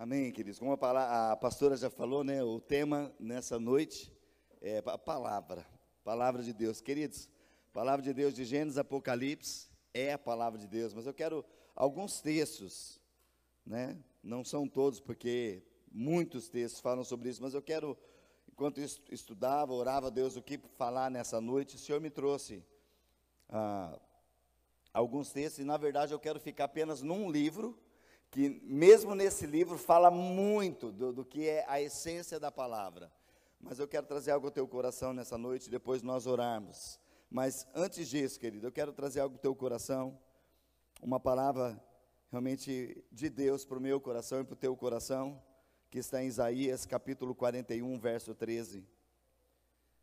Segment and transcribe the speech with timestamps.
[0.00, 0.60] Amém, queridos.
[0.60, 4.16] Como a, a pastora já falou, né, o tema nessa noite
[4.60, 5.66] é a palavra,
[6.04, 6.80] palavra de Deus.
[6.80, 7.28] Queridos,
[7.72, 12.20] palavra de Deus de Gênesis, Apocalipse é a palavra de Deus, mas eu quero alguns
[12.20, 13.00] textos,
[13.66, 13.98] né?
[14.22, 17.98] Não são todos, porque muitos textos falam sobre isso, mas eu quero,
[18.48, 18.80] enquanto
[19.10, 22.64] estudava, orava a Deus o que falar nessa noite, o Senhor me trouxe
[23.48, 23.98] ah,
[24.94, 27.76] alguns textos, e na verdade eu quero ficar apenas num livro
[28.30, 33.10] que mesmo nesse livro fala muito do, do, que é a essência da palavra.
[33.60, 37.00] Mas eu quero trazer algo ao teu coração nessa noite, depois nós orarmos.
[37.30, 40.18] Mas antes disso, querido, eu quero trazer algo ao teu coração,
[41.02, 41.82] uma palavra
[42.30, 45.42] realmente de Deus para o meu coração e para o teu coração,
[45.90, 48.86] que está em Isaías capítulo 41, verso 13.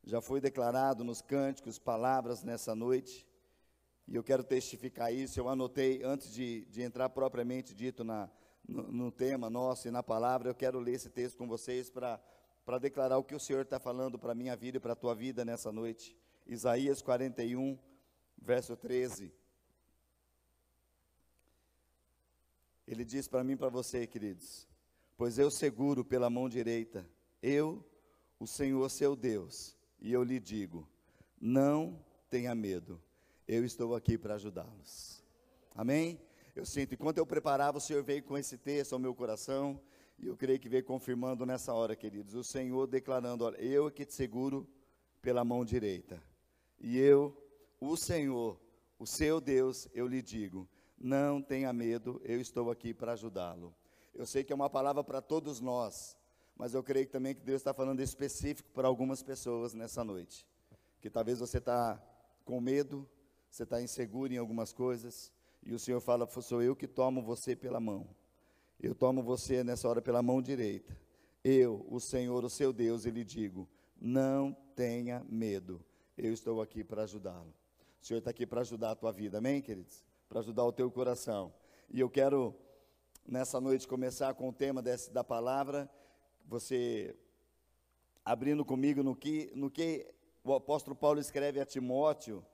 [0.04, 3.28] Já foi declarado nos cânticos palavras nessa noite.
[4.08, 5.40] E eu quero testificar isso.
[5.40, 8.30] Eu anotei, antes de, de entrar propriamente dito na,
[8.68, 12.20] no, no, tema nosso e na palavra, eu quero ler esse texto com vocês para
[12.80, 15.16] declarar o que o Senhor está falando para a minha vida e para a tua
[15.16, 16.16] vida nessa noite.
[16.46, 17.78] Isaías 41,
[18.38, 19.34] verso 13.
[22.88, 24.68] Ele diz para mim e para você, queridos:
[25.18, 27.10] Pois eu seguro pela mão direita,
[27.42, 27.84] eu,
[28.40, 30.88] o Senhor seu Deus, e eu lhe digo:
[31.42, 33.02] Não tenha medo
[33.48, 35.24] eu estou aqui para ajudá-los.
[35.74, 36.20] Amém?
[36.56, 39.80] Eu sinto, enquanto eu preparava, o Senhor veio com esse texto ao meu coração,
[40.18, 43.92] e eu creio que veio confirmando nessa hora, queridos, o Senhor declarando: olha, eu é
[43.92, 44.68] que te seguro
[45.22, 46.22] pela mão direita,
[46.80, 47.36] e eu,
[47.80, 48.60] o Senhor,
[48.98, 53.76] o seu Deus, eu lhe digo: não tenha medo, eu estou aqui para ajudá-lo.
[54.14, 56.18] Eu sei que é uma palavra para todos nós,
[56.56, 60.48] mas eu creio também que Deus está falando específico para algumas pessoas nessa noite.
[61.02, 62.02] Que talvez você está
[62.46, 63.08] com medo,
[63.56, 65.32] você está inseguro em algumas coisas,
[65.64, 68.06] e o Senhor fala: sou eu que tomo você pela mão.
[68.78, 71.00] Eu tomo você nessa hora pela mão direita.
[71.42, 75.82] Eu, o Senhor, o seu Deus, e lhe digo: não tenha medo.
[76.18, 77.54] Eu estou aqui para ajudá-lo.
[78.02, 80.04] O Senhor está aqui para ajudar a tua vida, amém, queridos?
[80.28, 81.54] Para ajudar o teu coração.
[81.90, 82.54] E eu quero,
[83.26, 85.90] nessa noite, começar com o tema desse, da palavra.
[86.46, 87.16] Você
[88.26, 90.14] abrindo comigo no que, no que
[90.44, 92.46] o apóstolo Paulo escreve a Timóteo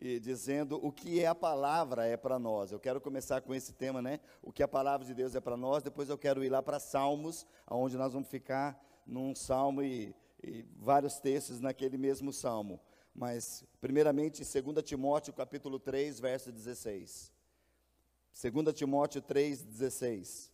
[0.00, 2.72] e dizendo o que é a palavra é para nós.
[2.72, 4.18] Eu quero começar com esse tema, né?
[4.42, 5.82] O que a palavra de Deus é para nós.
[5.82, 10.64] Depois eu quero ir lá para Salmos, onde nós vamos ficar num salmo e, e,
[10.78, 12.80] vários textos naquele mesmo salmo.
[13.14, 17.30] Mas, primeiramente, 2 Timóteo, capítulo 3, verso 16.
[18.32, 20.50] 2 Timóteo 3, 16.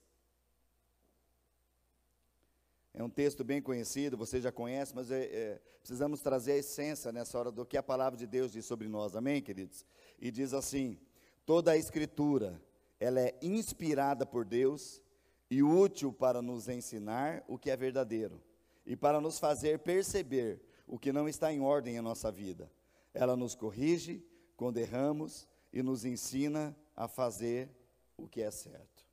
[2.99, 7.13] É um texto bem conhecido, você já conhece, mas é, é, precisamos trazer a essência
[7.13, 9.85] nessa hora do que a palavra de Deus diz sobre nós, amém, queridos?
[10.19, 10.99] E diz assim:
[11.45, 12.59] toda a Escritura,
[12.99, 15.03] ela é inspirada por Deus
[15.51, 18.43] e útil para nos ensinar o que é verdadeiro
[18.87, 22.73] e para nos fazer perceber o que não está em ordem em nossa vida.
[23.13, 24.25] Ela nos corrige
[24.57, 27.69] quando erramos e nos ensina a fazer
[28.17, 29.05] o que é certo.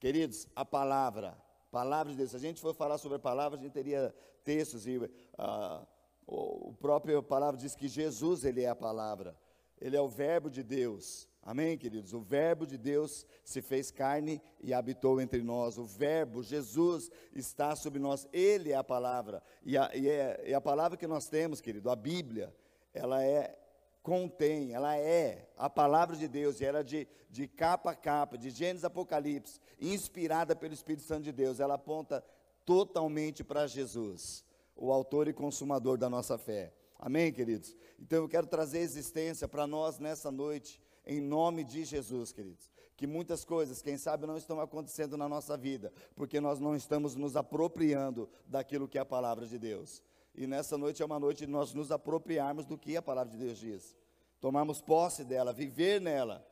[0.00, 2.30] Queridos, a palavra Palavra de Deus.
[2.30, 4.14] Se a gente for falar sobre a palavra, a gente teria
[4.44, 5.00] textos e
[5.38, 5.86] ah,
[6.26, 9.36] o próprio palavra diz que Jesus ele é a palavra.
[9.80, 11.28] Ele é o verbo de Deus.
[11.42, 12.12] Amém, queridos?
[12.12, 15.78] O verbo de Deus se fez carne e habitou entre nós.
[15.78, 18.28] O verbo, Jesus, está sobre nós.
[18.32, 19.42] Ele é a palavra.
[19.64, 22.54] E a, e é, e a palavra que nós temos, querido, a Bíblia,
[22.92, 23.56] ela é
[24.02, 28.50] contém, ela é a palavra de Deus, e ela de, de capa a capa, de
[28.50, 32.24] Gênesis Apocalipse, inspirada pelo Espírito Santo de Deus, ela aponta
[32.64, 34.44] totalmente para Jesus,
[34.76, 36.72] o autor e consumador da nossa fé.
[36.98, 37.76] Amém, queridos?
[37.98, 42.70] Então eu quero trazer existência para nós nessa noite, em nome de Jesus, queridos.
[42.96, 47.16] Que muitas coisas, quem sabe, não estão acontecendo na nossa vida, porque nós não estamos
[47.16, 50.02] nos apropriando daquilo que é a palavra de Deus.
[50.34, 53.38] E nessa noite é uma noite de nós nos apropriarmos do que a palavra de
[53.38, 53.96] Deus diz.
[54.40, 56.46] Tomarmos posse dela, viver nela.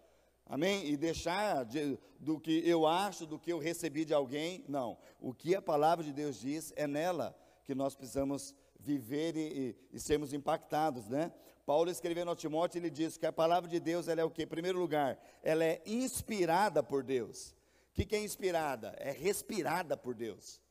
[0.47, 0.87] Amém?
[0.87, 4.65] E deixar de, do que eu acho, do que eu recebi de alguém.
[4.69, 4.99] Não.
[5.21, 9.97] O que a palavra de Deus diz é nela que nós precisamos viver e, e,
[9.97, 11.33] e sermos impactados, né?
[11.67, 14.45] Paulo escrevendo ao Timóteo, ele diz que a palavra de Deus, ela é o que?
[14.45, 17.51] Em primeiro lugar, ela é inspirada por Deus.
[17.91, 18.97] O que, que é inspirada?
[18.99, 20.63] É respirada por Deus.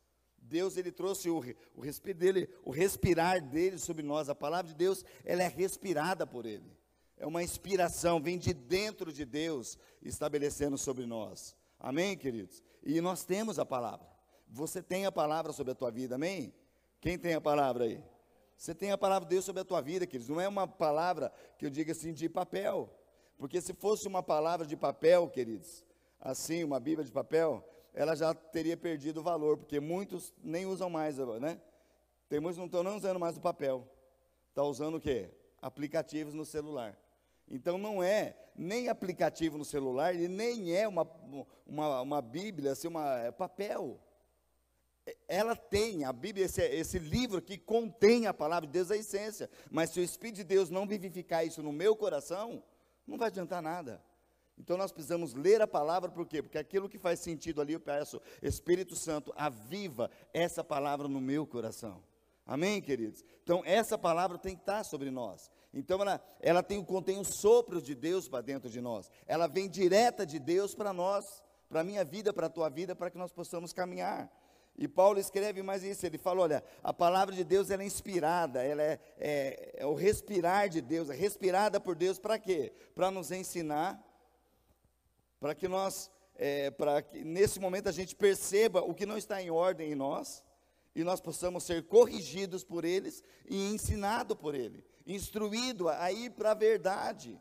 [0.48, 1.44] Deus ele trouxe o,
[1.76, 4.30] o, respiro dele, o respirar dele sobre nós.
[4.30, 6.76] A palavra de Deus ela é respirada por ele.
[7.18, 11.56] É uma inspiração, vem de dentro de Deus estabelecendo sobre nós.
[11.80, 12.64] Amém, queridos?
[12.84, 14.08] E nós temos a palavra.
[14.48, 16.54] Você tem a palavra sobre a tua vida, amém?
[17.02, 18.04] Quem tem a palavra aí?
[18.56, 20.30] Você tem a palavra de Deus sobre a tua vida, queridos.
[20.30, 22.90] Não é uma palavra que eu diga assim de papel.
[23.38, 25.86] Porque se fosse uma palavra de papel, queridos,
[26.20, 27.64] assim, uma Bíblia de papel,
[27.98, 31.60] ela já teria perdido o valor, porque muitos nem usam mais, né?
[32.30, 33.88] Tem muitos que não estão não usando mais o papel.
[34.50, 35.32] Está usando o quê?
[35.60, 36.96] Aplicativos no celular.
[37.50, 41.10] Então não é nem aplicativo no celular e nem é uma,
[41.66, 44.00] uma, uma Bíblia, assim, uma, é papel.
[45.28, 49.50] Ela tem, a Bíblia, esse, esse livro que contém a palavra de Deus, a essência.
[49.72, 52.64] Mas se o Espírito de Deus não vivificar isso no meu coração,
[53.08, 54.04] não vai adiantar nada.
[54.58, 56.42] Então nós precisamos ler a palavra, por quê?
[56.42, 61.46] Porque aquilo que faz sentido ali, eu peço, Espírito Santo, aviva essa palavra no meu
[61.46, 62.04] coração.
[62.46, 63.24] Amém, queridos?
[63.44, 65.52] Então essa palavra tem que estar sobre nós.
[65.74, 69.12] Então ela, ela tem, contém o sopro de Deus para dentro de nós.
[69.28, 72.96] Ela vem direta de Deus para nós, para a minha vida, para a tua vida,
[72.96, 74.32] para que nós possamos caminhar.
[74.78, 78.64] E Paulo escreve mais isso, ele fala, olha, a palavra de Deus ela é inspirada,
[78.64, 82.72] ela é, é, é o respirar de Deus, é respirada por Deus para quê?
[82.94, 84.00] Para nos ensinar,
[85.40, 89.42] para que nós, é, para que nesse momento a gente perceba o que não está
[89.42, 90.44] em ordem em nós,
[90.96, 96.52] e nós possamos ser corrigidos por eles e ensinado por ele, instruído a ir para
[96.52, 97.40] a verdade.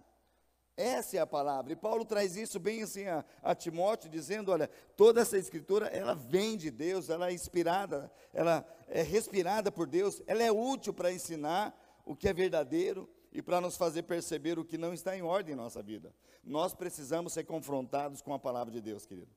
[0.77, 1.73] Essa é a palavra.
[1.73, 6.15] E Paulo traz isso bem assim a, a, Timóteo, dizendo: olha, toda essa escritura, ela
[6.15, 11.11] vem de Deus, ela é inspirada, ela é respirada por Deus, ela é útil para
[11.11, 15.21] ensinar o que é verdadeiro e para nos fazer perceber o que não está em
[15.21, 16.11] ordem em nossa vida.
[16.43, 19.31] Nós precisamos ser confrontados com a palavra de Deus, querido.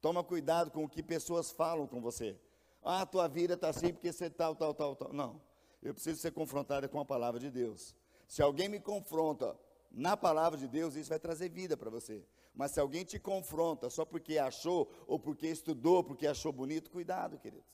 [0.00, 2.40] Toma cuidado com o que pessoas falam com você.
[2.82, 5.12] Ah, tua vida está assim porque você tal, tal, tal, tal.
[5.12, 5.38] Não.
[5.82, 7.94] Eu preciso ser confrontado com a palavra de Deus.
[8.26, 9.54] Se alguém me confronta
[9.90, 12.24] na palavra de Deus, isso vai trazer vida para você.
[12.54, 17.38] Mas se alguém te confronta só porque achou, ou porque estudou, porque achou bonito, cuidado,
[17.38, 17.66] queridos.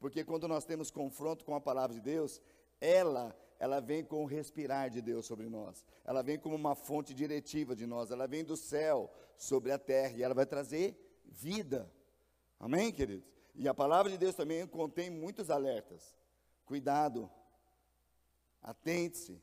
[0.00, 2.42] Porque quando nós temos confronto com a palavra de Deus,
[2.80, 5.84] ela, ela vem com o respirar de Deus sobre nós.
[6.02, 8.10] Ela vem como uma fonte diretiva de nós.
[8.10, 11.92] Ela vem do céu sobre a terra e ela vai trazer vida.
[12.58, 13.28] Amém, queridos?
[13.54, 16.16] E a palavra de Deus também contém muitos alertas.
[16.64, 17.30] Cuidado,
[18.62, 19.38] atente-se.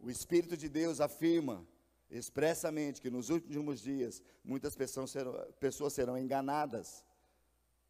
[0.00, 1.64] O Espírito de Deus afirma
[2.10, 7.04] expressamente que nos últimos dias muitas pessoas serão, pessoas serão enganadas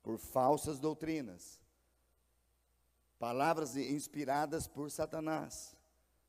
[0.02, 1.61] por falsas doutrinas,
[3.22, 5.76] palavras inspiradas por Satanás.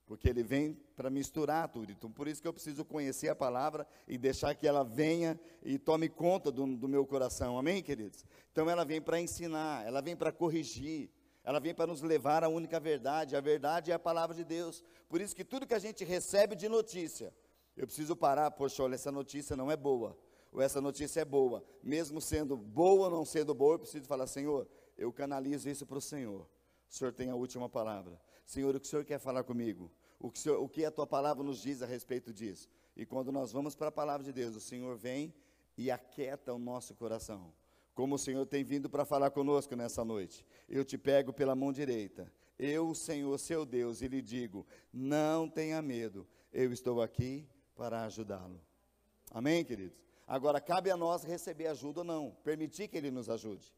[0.05, 1.91] Porque ele vem para misturar tudo.
[1.91, 5.79] Então, por isso que eu preciso conhecer a palavra e deixar que ela venha e
[5.79, 7.57] tome conta do, do meu coração.
[7.57, 8.23] Amém, queridos?
[8.51, 11.09] Então, ela vem para ensinar, ela vem para corrigir,
[11.43, 13.35] ela vem para nos levar à única verdade.
[13.35, 14.83] A verdade é a palavra de Deus.
[15.09, 17.33] Por isso que tudo que a gente recebe de notícia,
[17.75, 18.51] eu preciso parar.
[18.51, 20.15] Poxa, olha, essa notícia não é boa.
[20.51, 21.65] Ou essa notícia é boa.
[21.81, 25.97] Mesmo sendo boa ou não sendo boa, eu preciso falar, Senhor, eu canalizo isso para
[25.97, 26.47] o Senhor.
[26.93, 28.21] O Senhor tem a última palavra.
[28.45, 29.91] Senhor, o que o Senhor quer falar comigo?
[30.19, 32.69] O que, Senhor, o que a tua palavra nos diz a respeito disso?
[32.95, 35.33] E quando nós vamos para a palavra de Deus, o Senhor vem
[35.75, 37.51] e aquieta o nosso coração.
[37.95, 40.45] Como o Senhor tem vindo para falar conosco nessa noite.
[40.69, 42.31] Eu te pego pela mão direita.
[42.59, 44.63] Eu, Senhor, seu Deus, e lhe digo:
[44.93, 48.61] não tenha medo, eu estou aqui para ajudá-lo.
[49.31, 49.97] Amém, queridos?
[50.27, 53.73] Agora, cabe a nós receber ajuda ou não, permitir que Ele nos ajude.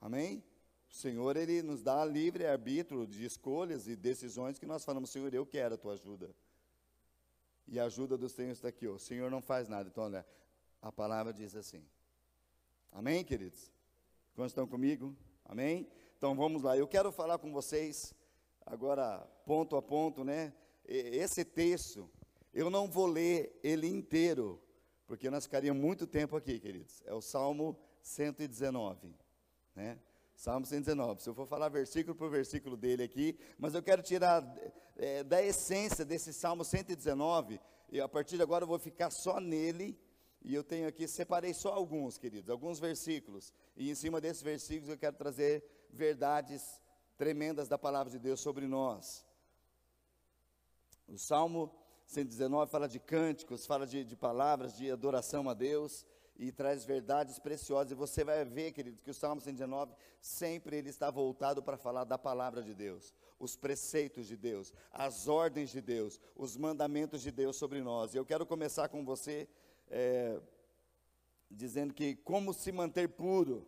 [0.00, 0.44] Amém?
[0.94, 5.34] O Senhor, Ele nos dá livre arbítrio de escolhas e decisões que nós falamos, Senhor,
[5.34, 6.32] eu quero a tua ajuda.
[7.66, 8.92] E a ajuda do Senhor está aqui, ó.
[8.92, 9.88] o Senhor não faz nada.
[9.88, 10.24] Então, olha,
[10.80, 11.84] a palavra diz assim.
[12.92, 13.72] Amém, queridos?
[14.36, 15.16] Quantos estão comigo?
[15.44, 15.88] Amém?
[16.16, 16.76] Então vamos lá.
[16.76, 18.14] Eu quero falar com vocês
[18.64, 20.54] agora ponto a ponto, né?
[20.86, 22.08] Esse texto,
[22.52, 24.62] eu não vou ler ele inteiro,
[25.08, 27.02] porque nós ficaríamos muito tempo aqui, queridos.
[27.04, 29.12] É o Salmo 119,
[29.74, 29.98] né?
[30.34, 31.22] Salmo 119.
[31.22, 34.44] Se eu for falar versículo por versículo dele aqui, mas eu quero tirar
[34.96, 37.60] é, da essência desse Salmo 119,
[37.90, 39.98] e a partir de agora eu vou ficar só nele,
[40.42, 44.90] e eu tenho aqui, separei só alguns, queridos, alguns versículos, e em cima desses versículos
[44.90, 46.82] eu quero trazer verdades
[47.16, 49.24] tremendas da palavra de Deus sobre nós.
[51.06, 51.72] O Salmo
[52.06, 56.04] 119 fala de cânticos, fala de, de palavras de adoração a Deus,
[56.36, 57.92] e traz verdades preciosas.
[57.92, 62.04] E você vai ver, querido, que o Salmo 119 sempre ele está voltado para falar
[62.04, 67.30] da palavra de Deus, os preceitos de Deus, as ordens de Deus, os mandamentos de
[67.30, 68.14] Deus sobre nós.
[68.14, 69.48] E eu quero começar com você
[69.88, 70.40] é,
[71.50, 73.66] dizendo que como se manter puro,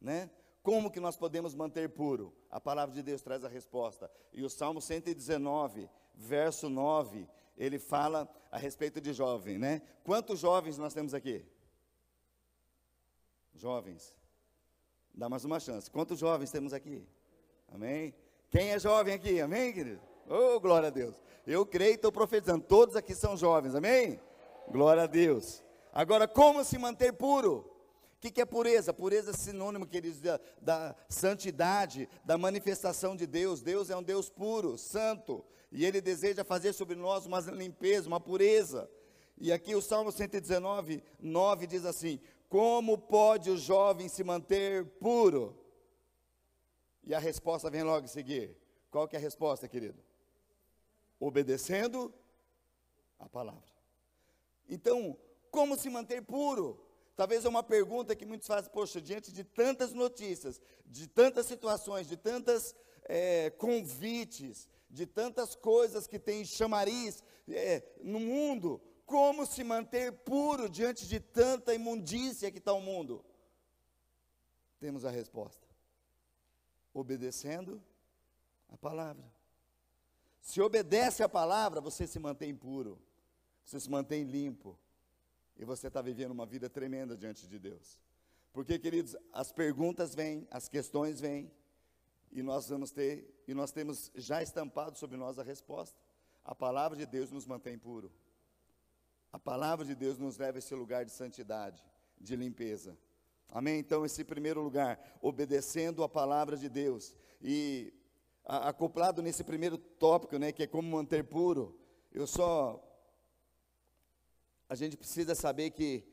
[0.00, 0.30] né?
[0.62, 2.34] Como que nós podemos manter puro?
[2.50, 4.10] A palavra de Deus traz a resposta.
[4.32, 9.82] E o Salmo 119, verso 9, ele fala a respeito de jovem, né?
[10.02, 11.44] Quantos jovens nós temos aqui?
[13.54, 14.14] Jovens.
[15.14, 15.90] Dá mais uma chance.
[15.90, 17.06] Quantos jovens temos aqui?
[17.68, 18.14] Amém?
[18.50, 19.40] Quem é jovem aqui?
[19.40, 20.00] Amém, querido?
[20.28, 21.14] Oh, glória a Deus.
[21.46, 22.64] Eu creio e estou profetizando.
[22.64, 23.74] Todos aqui são jovens.
[23.74, 24.20] Amém?
[24.68, 25.62] Glória a Deus.
[25.92, 27.74] Agora, como se manter puro?
[28.24, 28.90] que, que é pureza?
[28.90, 33.60] Pureza é sinônimo, queridos, da, da santidade, da manifestação de Deus.
[33.60, 38.18] Deus é um Deus puro, santo, e Ele deseja fazer sobre nós uma limpeza, uma
[38.18, 38.88] pureza.
[39.36, 42.18] E aqui o Salmo 119, 9 diz assim:
[42.48, 45.58] Como pode o jovem se manter puro?
[47.02, 48.56] E a resposta vem logo em seguir.
[48.90, 49.98] Qual que é a resposta, querido?
[51.18, 52.12] Obedecendo
[53.18, 53.74] a palavra.
[54.68, 55.16] Então,
[55.50, 56.80] como se manter puro?
[57.16, 62.08] Talvez é uma pergunta que muitos fazem, poxa, diante de tantas notícias, de tantas situações,
[62.08, 62.74] de tantas
[63.04, 70.68] é, convites, de tantas coisas que tem chamariz é, no mundo, como se manter puro
[70.68, 73.24] diante de tanta imundícia que está o mundo?
[74.78, 75.66] Temos a resposta:
[76.92, 77.82] obedecendo
[78.68, 79.24] a palavra.
[80.40, 83.00] Se obedece a palavra, você se mantém puro,
[83.64, 84.78] você se mantém limpo,
[85.56, 87.98] e você está vivendo uma vida tremenda diante de Deus.
[88.52, 91.50] Porque, queridos, as perguntas vêm, as questões vêm,
[92.30, 95.98] e nós vamos ter, e nós temos já estampado sobre nós a resposta.
[96.44, 98.12] A palavra de Deus nos mantém puro.
[99.34, 101.84] A palavra de Deus nos leva a esse lugar de santidade,
[102.20, 102.96] de limpeza.
[103.48, 103.80] Amém?
[103.80, 107.16] Então, esse primeiro lugar, obedecendo a palavra de Deus.
[107.42, 107.92] E
[108.44, 111.76] a, acoplado nesse primeiro tópico, né, que é como manter puro,
[112.12, 112.80] eu só
[114.68, 116.06] a gente precisa saber que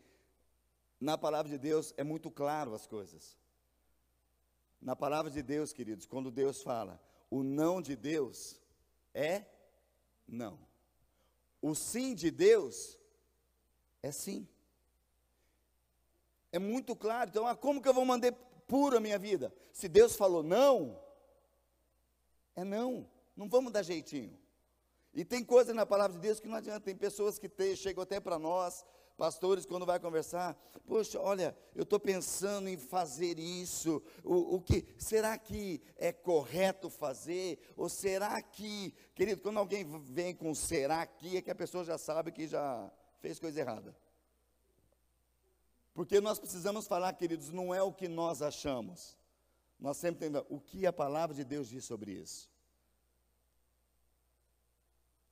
[0.99, 3.37] na palavra de Deus é muito claro as coisas.
[4.81, 6.99] Na palavra de Deus, queridos, quando Deus fala,
[7.29, 8.59] o não de Deus
[9.13, 9.45] é
[10.27, 10.57] não.
[11.61, 12.99] O sim de Deus
[14.01, 14.47] é sim.
[16.51, 17.29] É muito claro.
[17.29, 18.33] Então, ah, como que eu vou manter
[18.67, 19.53] puro a minha vida?
[19.71, 20.99] Se Deus falou não,
[22.55, 23.07] é não.
[23.35, 24.37] Não vamos dar jeitinho.
[25.13, 26.81] E tem coisas na palavra de Deus que não adianta.
[26.81, 28.85] Tem pessoas que te, chegam até para nós,
[29.17, 30.55] pastores, quando vai conversar,
[30.85, 34.01] poxa, olha, eu estou pensando em fazer isso.
[34.23, 37.59] O, o, que será que é correto fazer?
[37.75, 41.97] Ou será que, querido, quando alguém vem com será que, é que a pessoa já
[41.97, 42.91] sabe que já
[43.21, 43.95] fez coisa errada.
[45.93, 49.17] Porque nós precisamos falar, queridos, não é o que nós achamos.
[49.79, 52.49] Nós sempre temos o que a palavra de Deus diz sobre isso.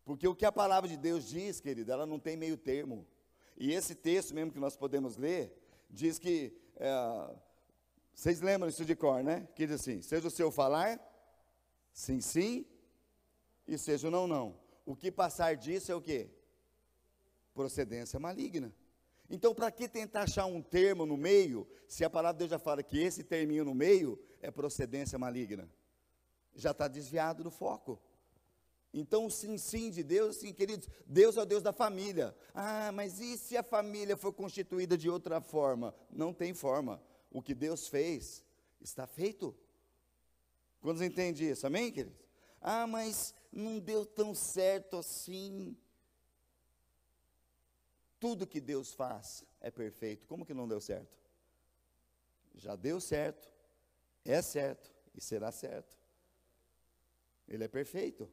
[0.05, 3.07] Porque o que a palavra de Deus diz, querido, ela não tem meio termo.
[3.57, 5.55] E esse texto mesmo que nós podemos ler,
[5.89, 7.35] diz que, é,
[8.13, 9.47] vocês lembram isso de cor, né?
[9.55, 10.99] Que diz assim, seja o seu falar,
[11.93, 12.65] sim, sim,
[13.67, 14.59] e seja o não, não.
[14.85, 16.29] O que passar disso é o quê?
[17.53, 18.73] Procedência maligna.
[19.29, 22.59] Então, para que tentar achar um termo no meio, se a palavra de Deus já
[22.59, 25.69] fala que esse terminho no meio é procedência maligna?
[26.55, 28.01] Já está desviado do foco.
[28.91, 32.35] Então, o sim, sim de Deus, sim, queridos, Deus é o Deus da família.
[32.55, 35.93] Ah, mas e se a família for constituída de outra forma?
[36.09, 36.99] Não tem forma.
[37.29, 38.43] O que Deus fez,
[38.81, 39.55] está feito.
[40.81, 41.67] Quantos entendem isso?
[41.67, 42.17] Amém, queridos?
[42.59, 45.77] Ah, mas não deu tão certo assim.
[48.19, 50.27] Tudo que Deus faz é perfeito.
[50.27, 51.17] Como que não deu certo?
[52.55, 53.49] Já deu certo,
[54.25, 55.97] é certo e será certo.
[57.47, 58.29] Ele é perfeito.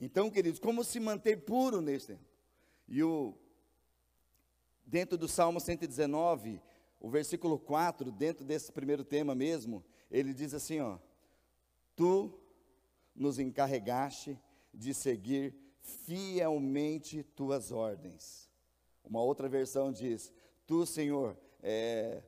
[0.00, 2.24] Então, queridos, como se manter puro nesse tempo?
[2.88, 3.38] E o
[4.84, 6.60] dentro do Salmo 119,
[6.98, 10.98] o versículo 4, dentro desse primeiro tema mesmo, ele diz assim, ó:
[11.94, 12.32] Tu
[13.14, 14.38] nos encarregaste
[14.72, 18.51] de seguir fielmente tuas ordens.
[19.04, 20.32] Uma outra versão diz:
[20.66, 22.22] Tu, Senhor, é,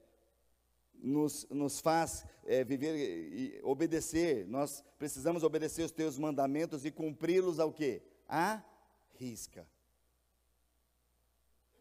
[0.94, 7.58] nos, nos faz é, viver e obedecer, nós precisamos obedecer os teus mandamentos e cumpri-los
[7.58, 8.02] ao quê?
[8.28, 8.62] A
[9.14, 9.66] risca.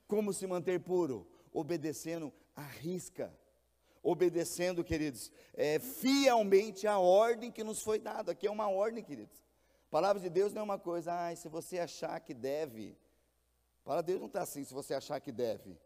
[0.08, 1.28] Como se manter puro?
[1.52, 3.34] Obedecendo a risca.
[4.02, 8.34] Obedecendo, queridos, é, fielmente a ordem que nos foi dada.
[8.34, 9.42] Aqui é uma ordem, queridos.
[9.88, 12.98] A palavra de Deus não é uma coisa, ah, se você achar que deve.
[13.84, 15.78] A palavra de Deus não está assim, se você achar que deve.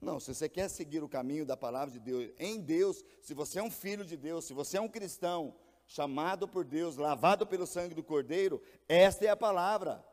[0.00, 3.60] Não, se você quer seguir o caminho da palavra de Deus, em Deus, se você
[3.60, 5.54] é um filho de Deus, se você é um cristão,
[5.86, 10.04] chamado por Deus, lavado pelo sangue do Cordeiro, esta é a palavra.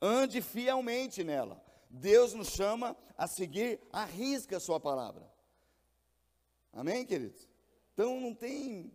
[0.00, 1.62] Ande fielmente nela.
[1.90, 5.30] Deus nos chama a seguir a risca a sua palavra.
[6.72, 7.48] Amém, queridos?
[7.92, 8.92] Então não tem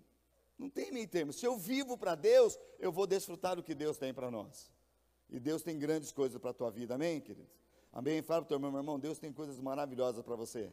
[0.58, 1.34] não tem meio termo.
[1.34, 4.72] Se eu vivo para Deus, eu vou desfrutar do que Deus tem para nós.
[5.28, 6.94] E Deus tem grandes coisas para a tua vida.
[6.94, 7.61] Amém, queridos?
[7.92, 8.22] Amém?
[8.22, 10.72] Fala para o teu irmão, meu irmão, Deus tem coisas maravilhosas para você.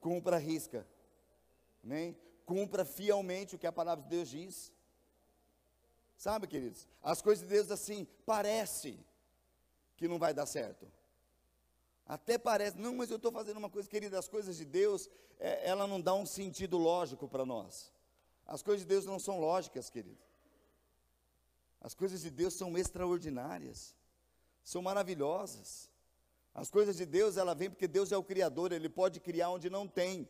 [0.00, 0.86] Cumpra a risca.
[1.82, 2.16] Amém?
[2.44, 4.72] Cumpra fielmente o que a palavra de Deus diz.
[6.16, 6.86] Sabe, queridos?
[7.02, 8.98] As coisas de Deus assim, parece
[9.96, 10.86] que não vai dar certo.
[12.06, 15.66] Até parece, não, mas eu estou fazendo uma coisa, querida, as coisas de Deus, é,
[15.68, 17.90] ela não dá um sentido lógico para nós.
[18.46, 20.22] As coisas de Deus não são lógicas, querido.
[21.80, 23.94] As coisas de Deus são extraordinárias,
[24.64, 25.90] são maravilhosas.
[26.54, 29.68] As coisas de Deus, ela vem porque Deus é o Criador, Ele pode criar onde
[29.68, 30.28] não tem.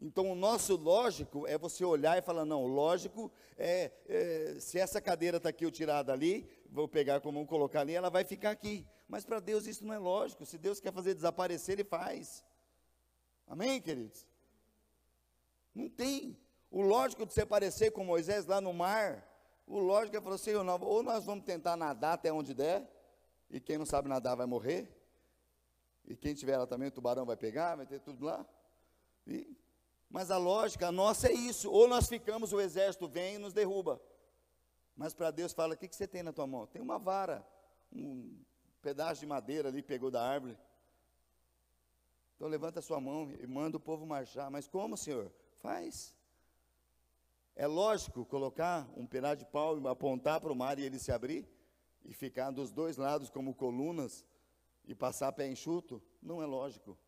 [0.00, 5.00] Então, o nosso lógico é você olhar e falar: não, lógico é, é se essa
[5.00, 8.50] cadeira está aqui, eu tirar dali, vou pegar como um colocar ali, ela vai ficar
[8.50, 8.86] aqui.
[9.08, 10.44] Mas para Deus isso não é lógico.
[10.44, 12.44] Se Deus quer fazer desaparecer, Ele faz.
[13.46, 14.26] Amém, queridos?
[15.74, 16.38] Não tem.
[16.70, 19.26] O lógico de se parecer com Moisés lá no mar,
[19.66, 22.90] o lógico é falar assim: ou nós vamos tentar nadar até onde der,
[23.50, 24.88] e quem não sabe nadar vai morrer,
[26.06, 28.46] e quem tiver lá também, o tubarão vai pegar, vai ter tudo lá.
[29.26, 29.56] E
[30.14, 31.68] mas a lógica, nossa é isso.
[31.68, 34.00] Ou nós ficamos, o exército vem e nos derruba.
[34.96, 36.68] Mas para Deus fala: o que, que você tem na tua mão?
[36.68, 37.44] Tem uma vara,
[37.92, 38.38] um
[38.80, 40.56] pedaço de madeira ali, pegou da árvore.
[42.36, 44.48] Então levanta a sua mão e manda o povo marchar.
[44.52, 45.32] Mas como, Senhor?
[45.56, 46.14] Faz.
[47.56, 51.10] É lógico colocar um pedaço de pau e apontar para o mar e ele se
[51.10, 51.44] abrir?
[52.04, 54.24] E ficar dos dois lados como colunas
[54.84, 56.02] e passar pé enxuto?
[56.22, 56.98] Não é lógico.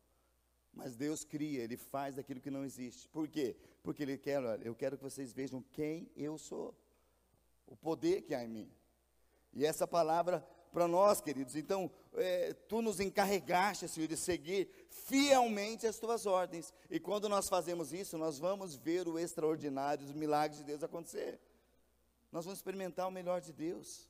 [0.73, 3.07] Mas Deus cria, Ele faz daquilo que não existe.
[3.09, 3.55] Por quê?
[3.83, 6.75] Porque Ele quer, olha, eu quero que vocês vejam quem eu sou,
[7.65, 8.71] o poder que há em mim.
[9.53, 15.87] E essa palavra para nós, queridos, então, é, tu nos encarregaste, Senhor, de seguir fielmente
[15.87, 16.71] as tuas ordens.
[16.89, 21.39] E quando nós fazemos isso, nós vamos ver o extraordinário, os milagres de Deus acontecer.
[22.31, 24.07] Nós vamos experimentar o melhor de Deus.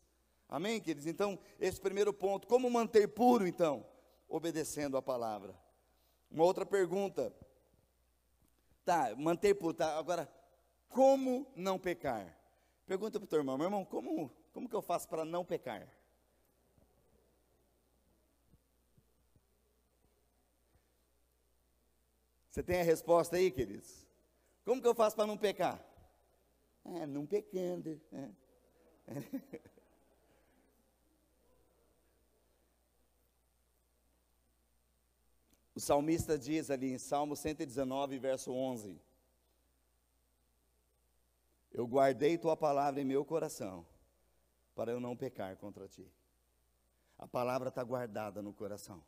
[0.50, 1.06] Amém, queridos?
[1.06, 3.86] Então, esse primeiro ponto, como manter puro, então?
[4.30, 5.54] Obedecendo a palavra.
[6.32, 7.34] Uma outra pergunta.
[8.86, 10.32] Tá, manter por tá, agora
[10.88, 12.38] como não pecar?
[12.86, 15.88] Pergunta para o teu irmão, meu irmão, como, como que eu faço para não pecar?
[22.50, 24.08] Você tem a resposta aí, queridos?
[24.63, 25.84] Como que eu faço para não pecar?
[26.86, 28.01] Ah, não pecando.
[28.12, 28.30] É.
[35.78, 39.00] O salmista diz ali em Salmo 119, verso 11:
[41.72, 43.86] Eu guardei tua palavra em meu coração,
[44.74, 46.12] para eu não pecar contra ti.
[47.16, 49.04] A palavra está guardada no coração.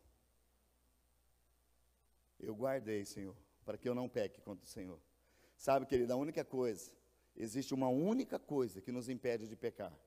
[2.39, 4.99] Eu guardei, Senhor, para que eu não peque contra o Senhor.
[5.57, 6.91] Sabe, querido, a única coisa,
[7.35, 9.97] existe uma única coisa que nos impede de pecar.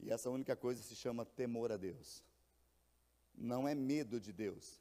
[0.00, 2.24] E essa única coisa se chama temor a Deus.
[3.34, 4.80] Não é medo de Deus,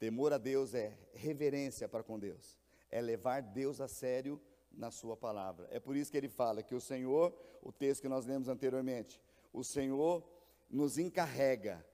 [0.00, 2.58] Temor a Deus é reverência para com Deus,
[2.90, 4.40] é levar Deus a sério
[4.72, 5.68] na Sua palavra.
[5.70, 9.20] É por isso que ele fala que o Senhor, o texto que nós lemos anteriormente,
[9.52, 10.24] o Senhor
[10.70, 11.86] nos encarrega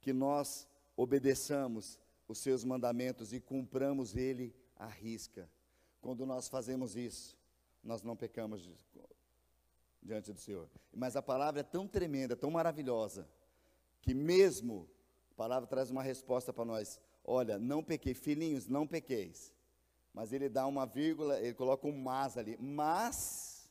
[0.00, 5.48] que nós obedeçamos os seus mandamentos e cumpramos ele à risca.
[6.00, 7.38] Quando nós fazemos isso,
[7.80, 8.68] nós não pecamos
[10.02, 10.68] diante do Senhor.
[10.92, 13.28] Mas a palavra é tão tremenda, tão maravilhosa,
[14.02, 14.88] que mesmo
[15.30, 17.00] a palavra traz uma resposta para nós.
[17.28, 19.52] Olha, não pequei, filhinhos, não pequeis.
[20.14, 22.56] Mas ele dá uma vírgula, ele coloca um mas ali.
[22.58, 23.68] Mas,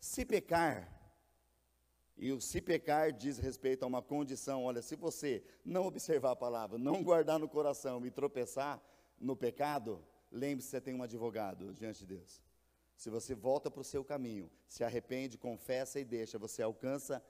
[0.00, 0.92] se pecar,
[2.16, 6.36] e o se pecar diz respeito a uma condição, olha, se você não observar a
[6.36, 8.82] palavra, não guardar no coração e tropeçar
[9.18, 12.42] no pecado, lembre-se, você tem um advogado diante de Deus.
[12.96, 17.24] Se você volta para o seu caminho, se arrepende, confessa e deixa, você alcança,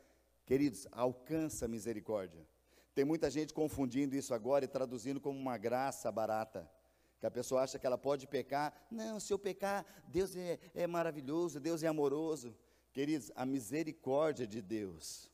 [0.46, 2.46] queridos, alcança misericórdia.
[2.94, 6.70] Tem muita gente confundindo isso agora e traduzindo como uma graça barata.
[7.18, 8.74] Que a pessoa acha que ela pode pecar.
[8.90, 12.54] Não, se eu pecar, Deus é, é maravilhoso, Deus é amoroso.
[12.92, 15.30] Queridos, a misericórdia de Deus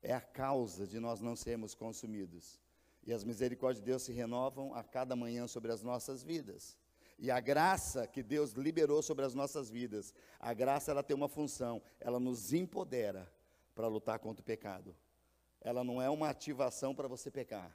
[0.00, 2.60] é a causa de nós não sermos consumidos.
[3.02, 6.76] E as misericórdias de Deus se renovam a cada manhã sobre as nossas vidas.
[7.18, 11.28] E a graça que Deus liberou sobre as nossas vidas, a graça ela tem uma
[11.28, 13.32] função, ela nos empodera
[13.74, 14.94] para lutar contra o pecado
[15.64, 17.74] ela não é uma ativação para você pecar.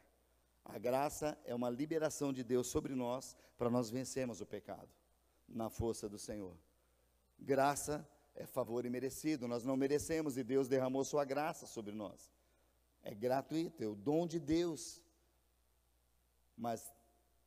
[0.64, 4.88] A graça é uma liberação de Deus sobre nós para nós vencermos o pecado,
[5.48, 6.56] na força do Senhor.
[7.40, 12.32] Graça é favor imerecido, nós não merecemos e Deus derramou sua graça sobre nós.
[13.02, 15.02] É gratuito, é o dom de Deus.
[16.56, 16.94] Mas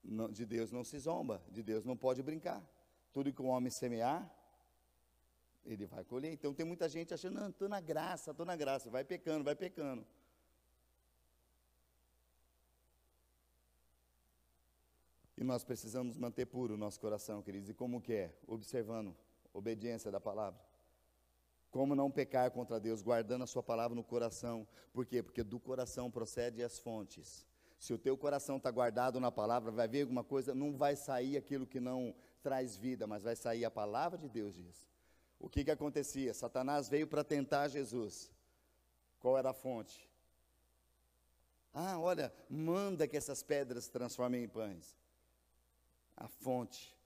[0.03, 2.61] não, de Deus não se zomba, de Deus não pode brincar.
[3.13, 4.29] Tudo que o homem semear,
[5.65, 6.33] ele vai colher.
[6.33, 9.55] Então tem muita gente achando, não, estou na graça, estou na graça, vai pecando, vai
[9.55, 10.05] pecando.
[15.43, 17.69] E nós precisamos manter puro o nosso coração, queridos.
[17.69, 18.33] E como que é?
[18.47, 19.13] Observando,
[19.53, 20.61] obediência da palavra.
[21.69, 24.65] Como não pecar contra Deus, guardando a sua palavra no coração.
[24.93, 25.21] Por quê?
[25.21, 27.45] Porque do coração procede as fontes.
[27.77, 31.37] Se o teu coração está guardado na palavra, vai ver alguma coisa, não vai sair
[31.37, 34.89] aquilo que não traz vida, mas vai sair a palavra de Deus diz.
[35.41, 36.33] O que que acontecia?
[36.33, 38.31] Satanás veio para tentar Jesus.
[39.19, 40.09] Qual era a fonte?
[41.75, 45.02] Ah, olha, manda que essas pedras se transformem em pães.
[46.17, 46.97] A fonte.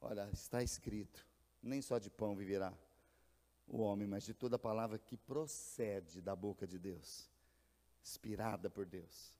[0.00, 1.26] Olha, está escrito:
[1.62, 2.72] nem só de pão viverá
[3.66, 7.30] o homem, mas de toda palavra que procede da boca de Deus,
[8.02, 9.32] inspirada por Deus.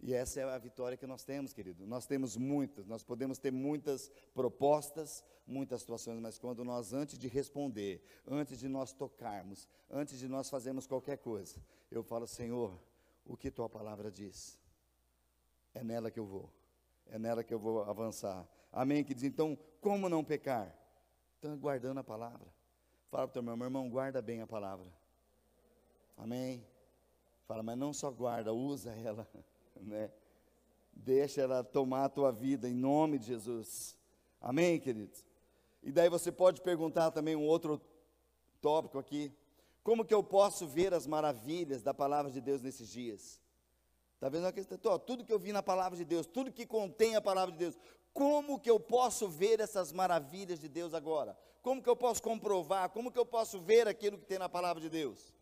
[0.00, 1.86] E essa é a vitória que nós temos, querido.
[1.86, 7.28] Nós temos muitas, nós podemos ter muitas propostas, muitas situações, mas quando nós, antes de
[7.28, 12.78] responder, antes de nós tocarmos, antes de nós fazermos qualquer coisa, eu falo, Senhor,
[13.24, 14.58] o que tua palavra diz?
[15.72, 16.52] É nela que eu vou,
[17.10, 18.46] é nela que eu vou avançar.
[18.72, 19.04] Amém?
[19.04, 20.74] Que diz, então, como não pecar?
[21.38, 22.46] Então, guardando a palavra.
[23.10, 24.86] Fala para o teu irmão, meu irmão, guarda bem a palavra.
[26.16, 26.66] Amém?
[27.46, 29.28] Fala, mas não só guarda, usa ela,
[29.80, 30.10] né?
[30.92, 33.96] Deixa ela tomar a tua vida em nome de Jesus.
[34.40, 35.24] Amém, queridos?
[35.82, 37.80] E daí você pode perguntar também um outro
[38.60, 39.32] tópico aqui.
[39.82, 43.40] Como que eu posso ver as maravilhas da palavra de Deus nesses dias?
[44.14, 44.98] Está vendo a questão?
[44.98, 47.78] Tudo que eu vi na palavra de Deus, tudo que contém a palavra de Deus,
[48.12, 51.36] como que eu posso ver essas maravilhas de Deus agora?
[51.60, 52.88] Como que eu posso comprovar?
[52.90, 55.34] Como que eu posso ver aquilo que tem na palavra de Deus?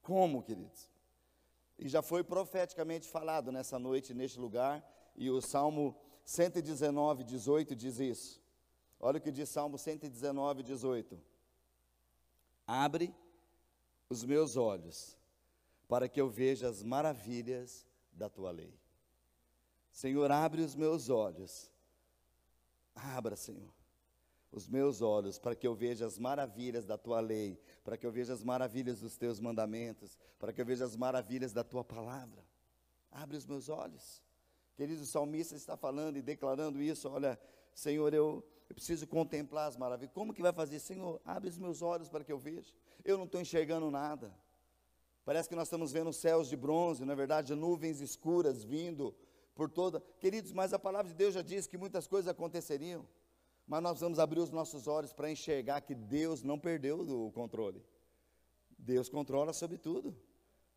[0.00, 0.88] Como, queridos?
[1.76, 4.82] E já foi profeticamente falado nessa noite, neste lugar,
[5.16, 8.40] e o Salmo 119, 18 diz isso.
[9.00, 11.20] Olha o que diz Salmo 119, 18.
[12.66, 13.14] Abre
[14.08, 15.17] os meus olhos,
[15.88, 18.78] para que eu veja as maravilhas da tua lei.
[19.90, 21.72] Senhor, abre os meus olhos.
[22.94, 23.78] Abra, Senhor
[24.50, 28.10] os meus olhos para que eu veja as maravilhas da tua lei, para que eu
[28.10, 32.44] veja as maravilhas dos teus mandamentos, para que eu veja as maravilhas da tua palavra.
[33.10, 34.22] Abre os meus olhos.
[34.74, 37.38] Querido, salmista está falando e declarando isso, olha,
[37.74, 40.14] Senhor, eu, eu preciso contemplar as maravilhas.
[40.14, 40.78] Como que vai fazer?
[40.78, 42.72] Senhor, abre os meus olhos para que eu veja.
[43.04, 44.32] Eu não estou enxergando nada.
[45.28, 49.14] Parece que nós estamos vendo céus de bronze, na é verdade, nuvens escuras vindo
[49.54, 50.00] por toda.
[50.18, 53.06] Queridos, mas a palavra de Deus já diz que muitas coisas aconteceriam
[53.66, 57.84] mas nós vamos abrir os nossos olhos para enxergar que Deus não perdeu o controle.
[58.78, 60.16] Deus controla sobre tudo.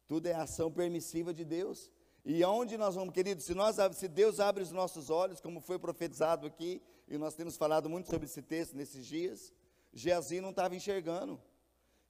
[0.06, 1.90] Tudo é ação permissiva de Deus.
[2.26, 5.80] E aonde nós vamos, queridos, se, nós, se Deus abre os nossos olhos, como foi
[5.80, 9.54] profetizado aqui, e nós temos falado muito sobre esse texto nesses dias,
[9.94, 11.42] Geazi não estava enxergando.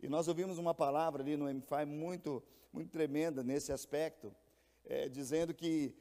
[0.02, 4.36] E nós ouvimos uma palavra ali no MFI muito, muito tremenda nesse aspecto,
[4.84, 5.96] é, dizendo que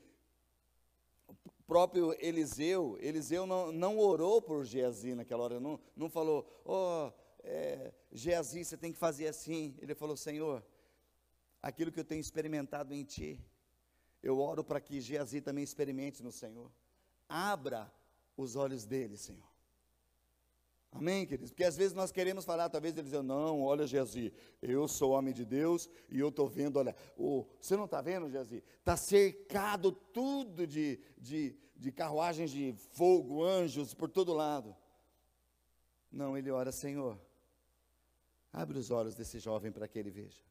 [1.66, 7.12] próprio Eliseu, Eliseu não, não orou por Geazi naquela hora, não, não falou, ó, oh,
[7.44, 9.76] é, Geazi, você tem que fazer assim.
[9.78, 10.64] Ele falou, Senhor,
[11.62, 13.38] aquilo que eu tenho experimentado em Ti,
[14.22, 16.72] eu oro para que Geazi também experimente no Senhor.
[17.28, 17.92] Abra
[18.36, 19.49] os olhos dele, Senhor.
[20.92, 21.50] Amém, queridos?
[21.50, 25.32] Porque às vezes nós queremos falar, talvez ele dizer, não, olha, Geazi, eu sou homem
[25.32, 28.62] de Deus e eu estou vendo, olha, o, você não está vendo, Geazi?
[28.78, 34.74] Está cercado tudo de, de, de carruagens de fogo, anjos por todo lado.
[36.10, 37.16] Não, ele ora, Senhor,
[38.52, 40.42] abre os olhos desse jovem para que ele veja.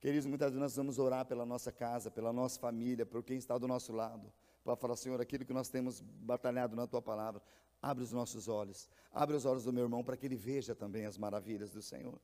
[0.00, 3.56] Queridos, muitas vezes nós vamos orar pela nossa casa, pela nossa família, por quem está
[3.58, 4.32] do nosso lado,
[4.64, 7.42] para falar, Senhor, aquilo que nós temos batalhado na tua palavra,
[7.82, 11.04] Abre os nossos olhos, abre os olhos do meu irmão para que ele veja também
[11.04, 12.20] as maravilhas do Senhor.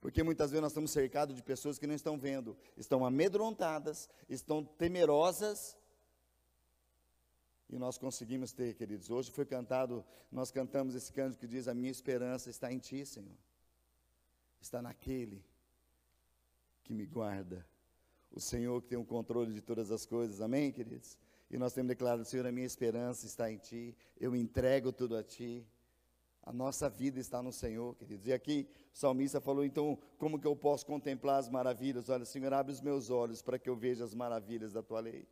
[0.00, 4.64] Porque muitas vezes nós estamos cercados de pessoas que não estão vendo, estão amedrontadas, estão
[4.64, 5.78] temerosas.
[7.70, 9.08] E nós conseguimos ter, queridos.
[9.08, 13.06] Hoje foi cantado, nós cantamos esse canto que diz: A minha esperança está em Ti,
[13.06, 13.38] Senhor.
[14.60, 15.44] Está naquele
[16.82, 17.64] que me guarda.
[18.32, 20.40] O Senhor que tem o controle de todas as coisas.
[20.40, 21.16] Amém, queridos?
[21.52, 25.22] E nós temos declarado, Senhor, a minha esperança está em Ti, eu entrego tudo a
[25.22, 25.62] Ti.
[26.42, 28.26] A nossa vida está no Senhor, queridos.
[28.26, 32.08] E aqui o salmista falou, então, como que eu posso contemplar as maravilhas?
[32.08, 35.28] Olha, Senhor, abre os meus olhos para que eu veja as maravilhas da Tua lei.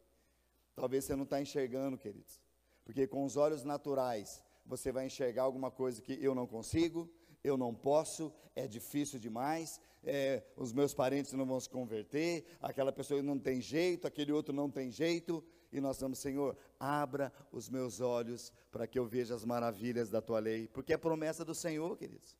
[0.77, 2.39] Talvez você não está enxergando, queridos.
[2.85, 7.11] Porque com os olhos naturais, você vai enxergar alguma coisa que eu não consigo,
[7.43, 12.93] eu não posso, é difícil demais, é, os meus parentes não vão se converter, aquela
[12.93, 17.69] pessoa não tem jeito, aquele outro não tem jeito e nós vamos, Senhor, abra os
[17.69, 21.55] meus olhos para que eu veja as maravilhas da tua lei, porque é promessa do
[21.55, 22.37] Senhor, queridos.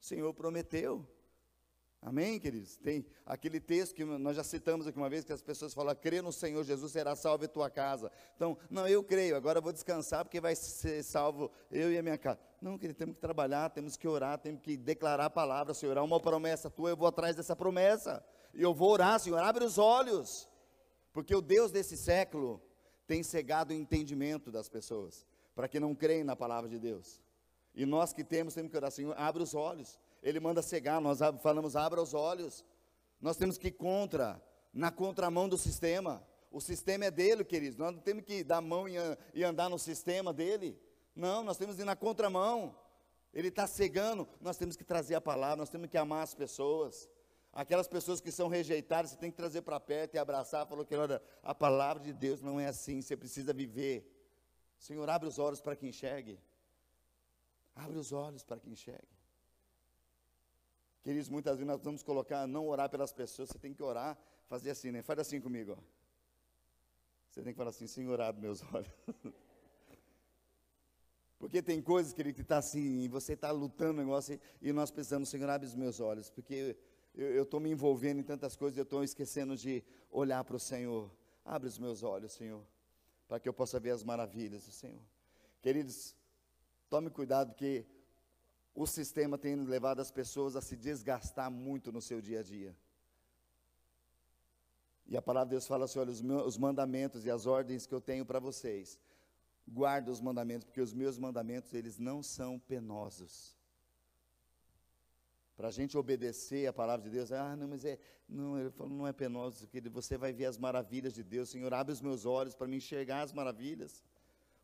[0.00, 1.08] O Senhor prometeu.
[2.02, 2.76] Amém, queridos?
[2.76, 6.20] Tem aquele texto que nós já citamos aqui uma vez, que as pessoas falam, crê
[6.20, 8.12] no Senhor Jesus, será salvo a tua casa.
[8.36, 12.02] Então, não, eu creio, agora eu vou descansar, porque vai ser salvo eu e a
[12.02, 12.38] minha casa.
[12.60, 16.02] Não, querido, temos que trabalhar, temos que orar, temos que declarar a palavra, Senhor, há
[16.02, 18.22] uma promessa tua, eu vou atrás dessa promessa.
[18.52, 20.46] E eu vou orar, Senhor, abre os olhos
[21.14, 22.60] Porque o Deus desse século
[23.06, 25.24] tem cegado o entendimento das pessoas,
[25.54, 27.22] para que não creem na palavra de Deus.
[27.72, 29.96] E nós que temos, temos que orar, Senhor, abre os olhos.
[30.20, 32.64] Ele manda cegar, nós falamos, abra os olhos.
[33.20, 36.26] Nós temos que ir contra, na contramão do sistema.
[36.50, 37.78] O sistema é dele, queridos.
[37.78, 38.86] Nós não temos que dar mão
[39.32, 40.76] e andar no sistema dele.
[41.14, 42.76] Não, nós temos que ir na contramão.
[43.32, 44.26] Ele está cegando.
[44.40, 47.08] Nós temos que trazer a palavra, nós temos que amar as pessoas.
[47.54, 50.66] Aquelas pessoas que são rejeitadas, você tem que trazer para perto e abraçar.
[50.66, 54.10] Falou que olha, a palavra de Deus não é assim, você precisa viver.
[54.76, 56.36] Senhor, abre os olhos para que enxergue.
[57.76, 59.14] Abre os olhos para que enxergue.
[61.04, 64.70] Queridos, muitas vezes nós vamos colocar, não orar pelas pessoas, você tem que orar, fazer
[64.70, 65.00] assim, né?
[65.02, 65.82] Faz assim comigo, ó.
[67.30, 68.90] Você tem que falar assim, Senhor, abre meus olhos.
[71.38, 75.28] Porque tem coisas, querido, que está assim, e você está lutando negócio, e, nós precisamos,
[75.28, 76.76] Senhor, abre os meus olhos, porque
[77.14, 81.10] eu estou me envolvendo em tantas coisas, eu estou esquecendo de olhar para o Senhor.
[81.44, 82.64] Abre os meus olhos, Senhor,
[83.28, 85.02] para que eu possa ver as maravilhas do Senhor.
[85.62, 86.14] Queridos,
[86.90, 87.86] tome cuidado, porque
[88.74, 92.76] o sistema tem levado as pessoas a se desgastar muito no seu dia a dia.
[95.06, 97.86] E a palavra de Deus fala assim: olha, os, meus, os mandamentos e as ordens
[97.86, 98.98] que eu tenho para vocês,
[99.68, 103.53] guarda os mandamentos, porque os meus mandamentos, eles não são penosos.
[105.56, 108.92] Para a gente obedecer a palavra de Deus, ah, não, mas é, não, ele falou,
[108.92, 112.26] não é penoso, que você vai ver as maravilhas de Deus, Senhor, abre os meus
[112.26, 114.02] olhos para me enxergar as maravilhas.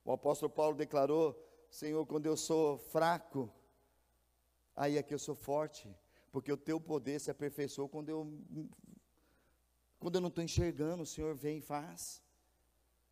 [0.04, 3.52] O apóstolo Paulo declarou, Senhor, quando eu sou fraco,
[4.74, 5.88] aí é que eu sou forte,
[6.32, 8.20] porque o teu poder se aperfeiçoou quando eu
[10.00, 12.22] quando eu não estou enxergando, o Senhor vem e faz.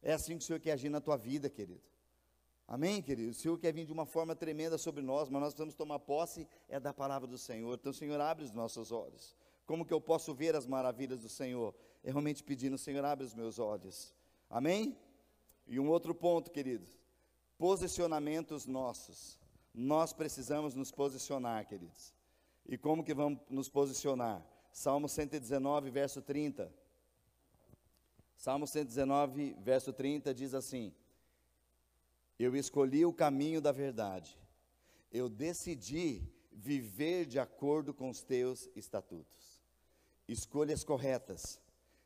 [0.00, 1.82] É assim que o Senhor quer agir na tua vida, querido.
[2.68, 3.30] Amém, querido?
[3.30, 6.46] O Senhor quer vir de uma forma tremenda sobre nós, mas nós precisamos tomar posse
[6.68, 7.78] é da palavra do Senhor.
[7.80, 9.34] Então, Senhor, abre os nossos olhos.
[9.64, 11.74] Como que eu posso ver as maravilhas do Senhor?
[12.04, 14.14] É realmente pedindo, Senhor, abre os meus olhos.
[14.50, 14.98] Amém?
[15.66, 16.90] E um outro ponto, queridos.
[17.56, 19.40] Posicionamentos nossos.
[19.74, 22.12] Nós precisamos nos posicionar, queridos.
[22.66, 24.44] E como que vamos nos posicionar?
[24.70, 26.70] Salmo 119, verso 30.
[28.36, 30.92] Salmo 119, verso 30 diz assim:
[32.38, 34.38] Eu escolhi o caminho da verdade,
[35.10, 36.22] eu decidi
[36.52, 39.60] viver de acordo com os teus estatutos.
[40.26, 41.60] Escolhas corretas,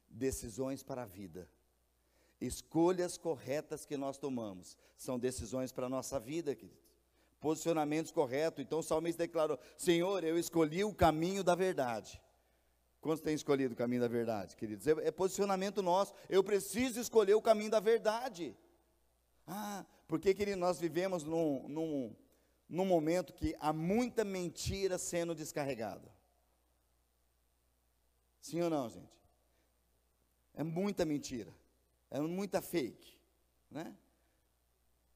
[0.08, 1.48] decisões para a vida.
[2.40, 6.82] Escolhas corretas que nós tomamos são decisões para a nossa vida, queridos.
[7.40, 8.64] Posicionamentos corretos.
[8.64, 12.20] Então o salmista declarou: Senhor, eu escolhi o caminho da verdade.
[13.00, 14.86] Quantos têm escolhido o caminho da verdade, queridos?
[14.86, 16.14] É, é, posicionamento nosso.
[16.28, 18.56] Eu preciso escolher o caminho da verdade.
[19.46, 22.16] Ah, porque, querido, nós vivemos num, num,
[22.68, 26.12] num momento que há muita mentira sendo descarregada.
[28.40, 29.12] Sim ou não, gente?
[30.54, 31.54] É muita mentira.
[32.10, 33.18] É muita fake.
[33.70, 33.96] Né?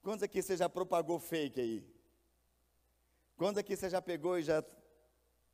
[0.01, 1.97] Quantos aqui você já propagou fake aí?
[3.35, 4.63] Quantos aqui você já pegou e já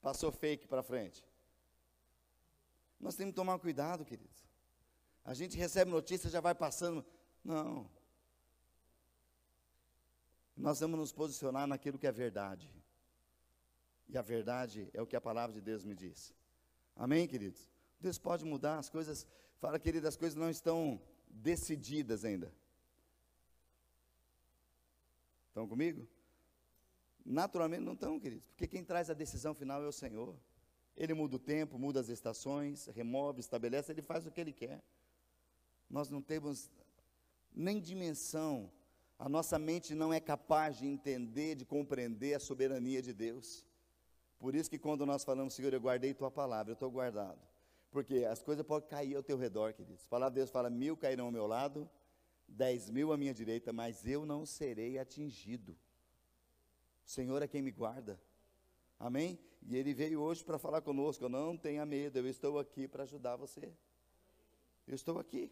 [0.02, 1.24] passou fake para frente?
[3.00, 4.48] Nós temos que tomar cuidado, queridos.
[5.26, 7.06] A gente recebe notícia, já vai passando.
[7.44, 7.90] Não.
[10.56, 12.70] Nós vamos nos posicionar naquilo que é verdade.
[14.08, 16.34] E a verdade é o que a palavra de Deus me diz.
[16.96, 17.70] Amém, queridos?
[18.00, 19.26] Deus pode mudar as coisas.
[19.60, 22.54] Fala, queridos, as coisas não estão decididas ainda.
[25.48, 26.08] Estão comigo?
[27.26, 30.36] Naturalmente não estão, queridos, porque quem traz a decisão final é o Senhor.
[30.96, 34.84] Ele muda o tempo, muda as estações, remove, estabelece, ele faz o que ele quer.
[35.90, 36.70] Nós não temos
[37.54, 38.72] nem dimensão,
[39.24, 43.66] a nossa mente não é capaz de entender, de compreender a soberania de Deus.
[44.38, 47.40] Por isso que quando nós falamos, Senhor, eu guardei tua palavra, eu estou guardado.
[47.90, 50.04] Porque as coisas podem cair ao teu redor, queridos.
[50.04, 51.90] A palavra de Deus fala: mil cairão ao meu lado,
[52.50, 55.72] dez mil à minha direita, mas eu não serei atingido.
[57.06, 58.20] O Senhor é quem me guarda.
[59.00, 59.40] Amém?
[59.62, 61.30] E ele veio hoje para falar conosco.
[61.30, 63.72] Não tenha medo, eu estou aqui para ajudar você.
[64.86, 65.50] Eu estou aqui.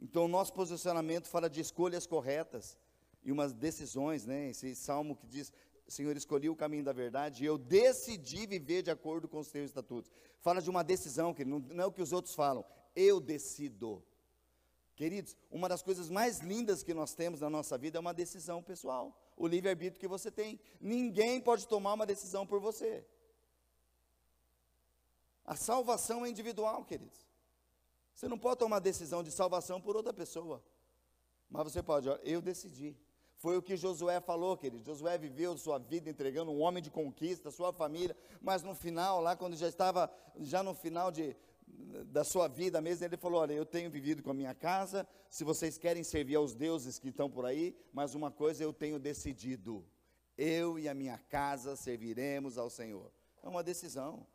[0.00, 2.78] Então, o nosso posicionamento fala de escolhas corretas
[3.22, 4.50] e umas decisões, né?
[4.50, 5.52] Esse salmo que diz:
[5.86, 9.70] Senhor, escolhi o caminho da verdade e eu decidi viver de acordo com os teus
[9.70, 10.10] estatutos.
[10.40, 14.04] Fala de uma decisão, que não, não é o que os outros falam, eu decido.
[14.94, 18.62] Queridos, uma das coisas mais lindas que nós temos na nossa vida é uma decisão
[18.62, 20.60] pessoal o livre-arbítrio que você tem.
[20.80, 23.06] Ninguém pode tomar uma decisão por você.
[25.44, 27.27] A salvação é individual, queridos.
[28.18, 30.60] Você não pode tomar decisão de salvação por outra pessoa.
[31.48, 32.96] Mas você pode, eu decidi.
[33.36, 34.82] Foi o que Josué falou, querido.
[34.82, 39.36] Josué viveu sua vida entregando um homem de conquista, sua família, mas no final, lá
[39.36, 41.36] quando já estava, já no final de,
[42.06, 45.06] da sua vida mesmo, ele falou: Olha, eu tenho vivido com a minha casa.
[45.30, 48.98] Se vocês querem servir aos deuses que estão por aí, mas uma coisa eu tenho
[48.98, 49.86] decidido:
[50.36, 53.12] eu e a minha casa serviremos ao Senhor.
[53.44, 54.26] É uma decisão.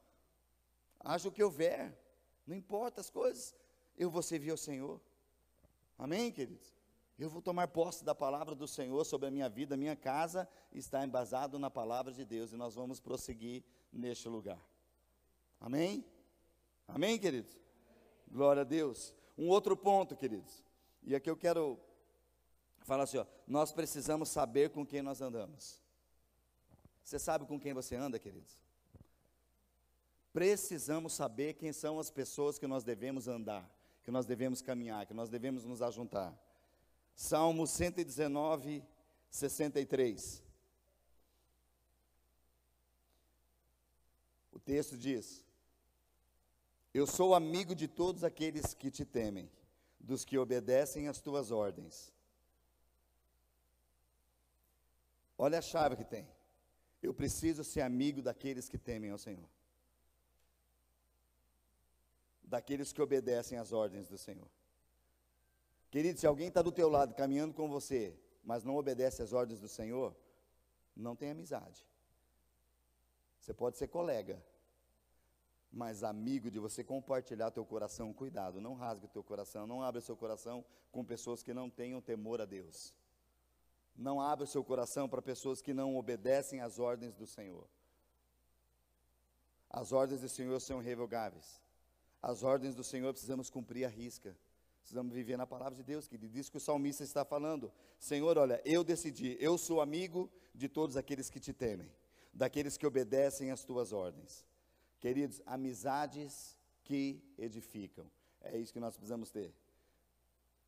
[1.02, 1.94] Haja o que houver,
[2.48, 3.54] não importa as coisas,
[3.98, 5.00] eu vou servir ao Senhor.
[5.98, 6.74] Amém, queridos?
[7.18, 11.04] Eu vou tomar posse da palavra do Senhor sobre a minha vida, minha casa está
[11.04, 14.60] embasado na palavra de Deus e nós vamos prosseguir neste lugar.
[15.60, 16.06] Amém?
[16.88, 17.58] Amém, queridos?
[18.30, 19.14] Glória a Deus.
[19.38, 20.64] Um outro ponto, queridos.
[21.04, 21.80] E aqui eu quero
[22.80, 25.80] falar assim, ó, nós precisamos saber com quem nós andamos.
[27.04, 28.58] Você sabe com quem você anda, queridos?
[30.32, 33.70] Precisamos saber quem são as pessoas que nós devemos andar,
[34.04, 36.38] que nós devemos caminhar, que nós devemos nos ajuntar.
[37.16, 38.84] Salmo 119,
[39.30, 40.44] 63.
[44.52, 45.46] O texto diz:
[46.94, 49.50] Eu sou amigo de todos aqueles que te temem,
[50.00, 52.12] dos que obedecem às tuas ordens.
[55.38, 56.28] Olha a chave que tem.
[57.02, 59.50] Eu preciso ser amigo daqueles que temem ao Senhor.
[62.54, 64.48] Daqueles que obedecem às ordens do Senhor.
[65.90, 69.60] Querido, se alguém está do teu lado caminhando com você, mas não obedece às ordens
[69.60, 70.16] do Senhor,
[70.96, 71.84] não tem amizade.
[73.40, 74.40] Você pode ser colega,
[75.72, 80.16] mas amigo de você compartilhar teu coração, cuidado, não rasgue teu coração, não abra seu
[80.16, 82.94] coração com pessoas que não tenham temor a Deus.
[83.96, 87.68] Não abra seu coração para pessoas que não obedecem às ordens do Senhor.
[89.72, 91.63] As ordens do Senhor são irrevogáveis.
[92.24, 94.34] As ordens do Senhor precisamos cumprir a risca.
[94.80, 97.70] Precisamos viver na palavra de Deus, que diz que o salmista está falando.
[98.00, 101.92] Senhor, olha, eu decidi, eu sou amigo de todos aqueles que te temem,
[102.34, 104.46] daqueles que obedecem às tuas ordens.
[105.02, 108.10] Queridos, amizades que edificam.
[108.42, 109.54] É isso que nós precisamos ter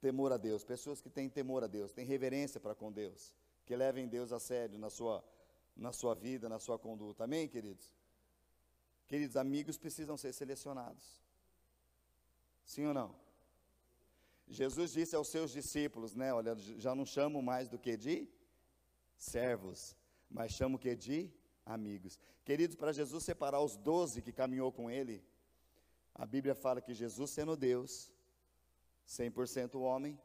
[0.01, 3.33] temor a Deus, pessoas que têm temor a Deus, têm reverência para com Deus,
[3.65, 5.23] que levem Deus a sério na sua,
[5.75, 7.23] na sua vida, na sua conduta.
[7.23, 7.91] Amém, queridos?
[9.07, 11.24] Queridos, amigos precisam ser selecionados.
[12.65, 13.15] Sim ou não?
[14.47, 16.33] Jesus disse aos seus discípulos, né?
[16.33, 18.27] Olha, já não chamo mais do que de
[19.17, 19.95] servos,
[20.29, 21.31] mas chamo que de
[21.65, 22.19] amigos.
[22.43, 25.23] Queridos, para Jesus separar os doze que caminhou com ele,
[26.13, 28.11] a Bíblia fala que Jesus, sendo Deus,
[29.07, 30.19] 100% homem,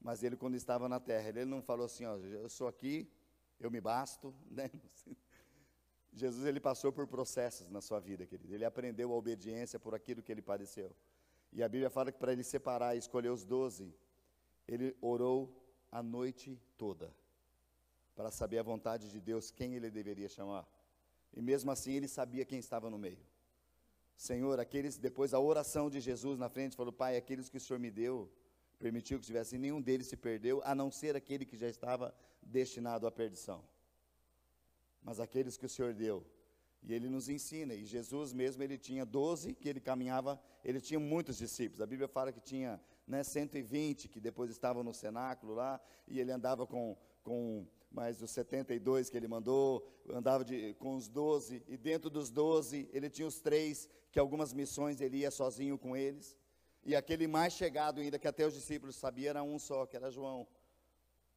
[0.00, 3.10] mas ele quando estava na terra, ele não falou assim, ó, eu sou aqui,
[3.58, 4.70] eu me basto, né?
[6.12, 8.54] Jesus ele passou por processos na sua vida, querido.
[8.54, 10.94] Ele aprendeu a obediência por aquilo que ele padeceu.
[11.52, 13.94] E a Bíblia fala que para ele separar e escolher os doze,
[14.66, 15.52] ele orou
[15.90, 17.14] a noite toda
[18.14, 20.66] para saber a vontade de Deus, quem ele deveria chamar.
[21.34, 23.24] E mesmo assim ele sabia quem estava no meio.
[24.16, 27.78] Senhor, aqueles, depois a oração de Jesus na frente, falou, Pai, aqueles que o Senhor
[27.78, 28.32] me deu,
[28.78, 33.06] permitiu que tivesse, nenhum deles se perdeu, a não ser aquele que já estava destinado
[33.06, 33.62] à perdição.
[35.02, 36.24] Mas aqueles que o Senhor deu,
[36.86, 41.00] e ele nos ensina, e Jesus mesmo, ele tinha 12 que ele caminhava, ele tinha
[41.00, 45.80] muitos discípulos, a Bíblia fala que tinha né, 120 que depois estavam no cenáculo lá,
[46.06, 51.08] e ele andava com, com mais os 72 que ele mandou, andava de, com os
[51.08, 55.76] 12, e dentro dos 12 ele tinha os três que algumas missões ele ia sozinho
[55.76, 56.36] com eles.
[56.84, 60.08] E aquele mais chegado ainda, que até os discípulos sabiam, era um só, que era
[60.08, 60.46] João.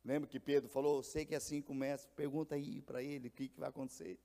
[0.05, 3.59] Lembra que Pedro falou, sei que assim começa, pergunta aí para ele o que, que
[3.59, 4.19] vai acontecer.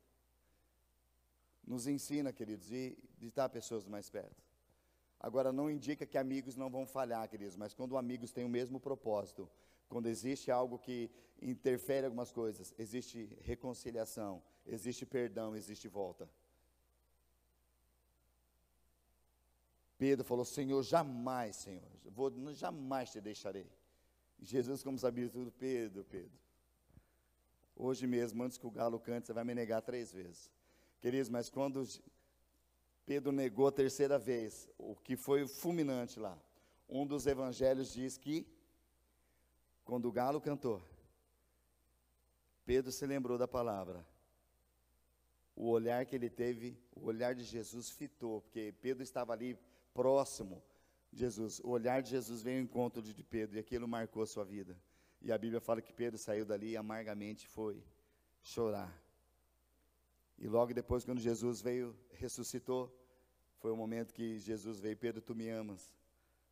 [1.67, 4.43] Nos ensina, queridos, de, de estar pessoas mais perto.
[5.19, 8.79] Agora, não indica que amigos não vão falhar, queridos, mas quando amigos têm o mesmo
[8.79, 9.49] propósito,
[9.89, 16.29] quando existe algo que interfere algumas coisas, existe reconciliação, existe perdão, existe volta.
[19.97, 23.71] Pedro falou: Senhor, jamais, Senhor, vou, jamais te deixarei.
[24.41, 26.39] Jesus, como sabia tudo, Pedro, Pedro.
[27.77, 30.51] Hoje mesmo, antes que o galo cante, você vai me negar três vezes.
[31.05, 31.87] Queridos, mas quando
[33.05, 36.35] Pedro negou a terceira vez, o que foi fulminante lá,
[36.89, 38.49] um dos evangelhos diz que,
[39.85, 40.83] quando o galo cantou,
[42.65, 44.03] Pedro se lembrou da palavra.
[45.55, 49.59] O olhar que ele teve, o olhar de Jesus fitou, porque Pedro estava ali
[49.93, 50.63] próximo
[51.13, 51.61] de Jesus.
[51.61, 54.75] O olhar de Jesus veio ao encontro de Pedro e aquilo marcou sua vida.
[55.21, 57.85] E a Bíblia fala que Pedro saiu dali e amargamente foi
[58.43, 59.04] chorar.
[60.39, 62.95] E logo depois, quando Jesus veio, ressuscitou,
[63.59, 65.95] foi o momento que Jesus veio: Pedro, tu me amas,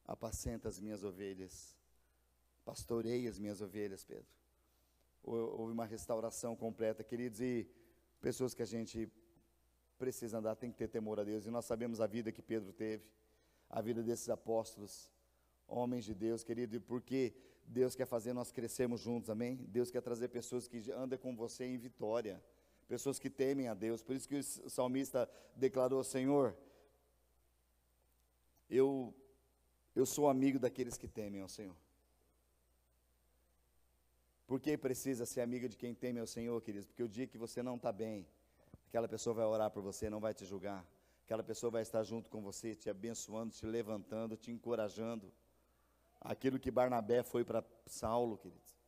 [0.06, 1.76] apacenta as minhas ovelhas,
[2.64, 4.26] pastorei as minhas ovelhas, Pedro.
[5.22, 7.68] Houve uma restauração completa, queridos, e
[8.20, 9.10] pessoas que a gente
[9.98, 12.72] precisa andar tem que ter temor a Deus, e nós sabemos a vida que Pedro
[12.72, 13.04] teve
[13.72, 15.10] a vida desses apóstolos,
[15.66, 17.34] homens de Deus, querido, e porque
[17.66, 19.56] Deus quer fazer nós crescermos juntos, amém?
[19.56, 22.42] Deus quer trazer pessoas que andam com você em vitória,
[22.92, 24.02] pessoas que temem a Deus.
[24.02, 25.26] Por isso que o salmista
[25.56, 26.54] declarou: Senhor,
[28.68, 29.14] eu,
[29.96, 31.74] eu sou amigo daqueles que temem ao Senhor.
[34.46, 36.86] Por que precisa ser amigo de quem teme ao Senhor, queridos?
[36.86, 38.26] Porque o dia que você não está bem,
[38.88, 40.86] aquela pessoa vai orar por você, não vai te julgar.
[41.24, 45.32] Aquela pessoa vai estar junto com você, te abençoando, te levantando, te encorajando.
[46.20, 48.81] Aquilo que Barnabé foi para Saulo, queridos.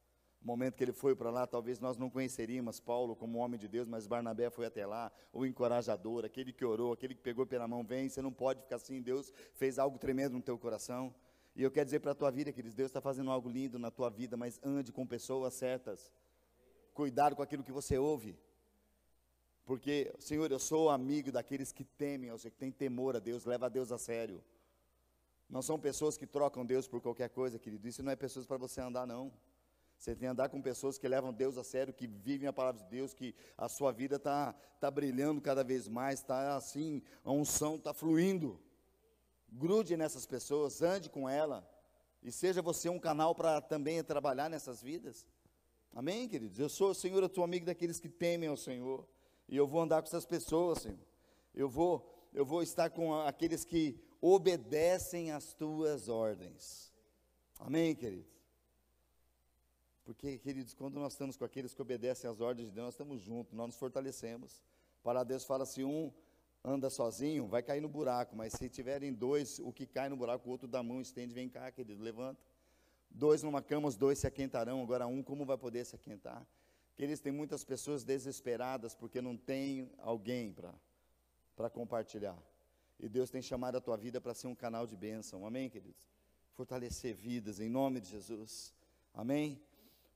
[0.45, 3.67] No momento que ele foi para lá, talvez nós não conheceríamos Paulo como homem de
[3.67, 7.67] Deus, mas Barnabé foi até lá, o encorajador, aquele que orou, aquele que pegou pela
[7.67, 11.15] mão, vem, você não pode ficar assim, Deus fez algo tremendo no teu coração.
[11.57, 13.91] E eu quero dizer para a tua vida, queridos, Deus está fazendo algo lindo na
[13.91, 16.13] tua vida, mas ande com pessoas certas.
[16.93, 18.37] Cuidado com aquilo que você ouve.
[19.65, 23.47] Porque, Senhor, eu sou amigo daqueles que temem, ou seja, que têm temor a Deus,
[23.47, 24.45] leva a Deus a sério.
[25.49, 27.89] Não são pessoas que trocam Deus por qualquer coisa, querido.
[27.89, 29.33] Isso não é pessoas para você andar, não.
[30.05, 32.83] Você tem que andar com pessoas que levam Deus a sério, que vivem a palavra
[32.83, 37.33] de Deus, que a sua vida está tá brilhando cada vez mais, está assim, a
[37.33, 38.61] unção está fluindo.
[39.51, 41.67] Grude nessas pessoas, ande com ela.
[42.23, 45.27] E seja você um canal para também trabalhar nessas vidas.
[45.95, 46.59] Amém, queridos?
[46.59, 49.09] Eu sou, Senhor, eu sou amigo daqueles que temem ao Senhor.
[49.49, 50.99] E eu vou andar com essas pessoas, Senhor.
[51.55, 56.93] Eu vou, eu vou estar com aqueles que obedecem às tuas ordens.
[57.59, 58.34] Amém, queridos?
[60.05, 63.23] Porque, queridos, quando nós estamos com aqueles que obedecem às ordens de Deus, nós estamos
[63.23, 64.63] juntos, nós nos fortalecemos.
[65.03, 66.13] Para Deus fala assim: um
[66.65, 70.49] anda sozinho, vai cair no buraco, mas se tiverem dois, o que cai no buraco,
[70.49, 72.41] o outro dá mão, estende, vem cá, querido, levanta.
[73.11, 76.45] Dois numa cama, os dois se aquentarão, agora um, como vai poder se aquentar?
[76.97, 80.55] Queridos, tem muitas pessoas desesperadas porque não tem alguém
[81.55, 82.39] para compartilhar.
[82.99, 86.09] E Deus tem chamado a tua vida para ser um canal de bênção, amém, queridos?
[86.53, 88.73] Fortalecer vidas, em nome de Jesus,
[89.13, 89.61] amém?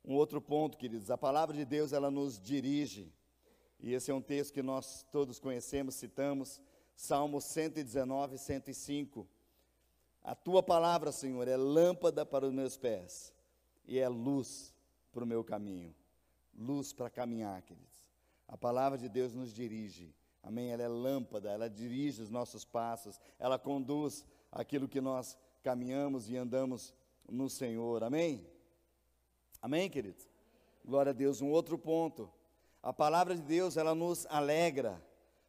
[0.09, 3.13] Um outro ponto, queridos, a palavra de Deus, ela nos dirige,
[3.79, 6.59] e esse é um texto que nós todos conhecemos, citamos,
[6.97, 9.29] Salmo 119, 105.
[10.25, 13.35] A tua palavra, Senhor, é lâmpada para os meus pés
[13.87, 14.75] e é luz
[15.13, 15.95] para o meu caminho.
[16.57, 18.11] Luz para caminhar, queridos.
[18.49, 20.15] A palavra de Deus nos dirige.
[20.43, 20.73] Amém?
[20.73, 26.37] Ela é lâmpada, ela dirige os nossos passos, ela conduz aquilo que nós caminhamos e
[26.39, 26.95] andamos
[27.29, 28.03] no Senhor.
[28.03, 28.58] Amém?
[29.61, 30.29] Amém, queridos?
[30.85, 31.41] Glória a Deus.
[31.41, 32.31] Um outro ponto.
[32.81, 35.03] A palavra de Deus, ela nos alegra.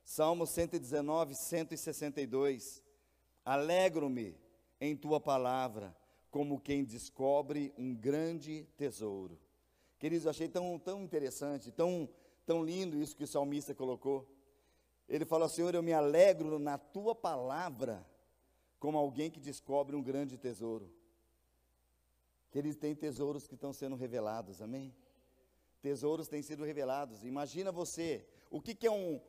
[0.04, 2.84] Salmo 119, 162.
[3.46, 4.36] Alegro-me
[4.82, 5.96] em tua palavra,
[6.32, 9.38] como quem descobre um grande tesouro.
[10.00, 12.10] Queridos, eu achei tão, tão interessante, tão,
[12.48, 14.28] tão lindo isso que o salmista colocou.
[15.08, 18.04] Ele fala, Senhor, eu me alegro na tua palavra,
[18.80, 20.92] como alguém que descobre um grande tesouro.
[22.52, 24.96] Queridos, tem tesouros que estão sendo revelados, amém?
[25.82, 27.24] Tesouros têm sido revelados.
[27.24, 29.22] Imagina você, o que, que é um.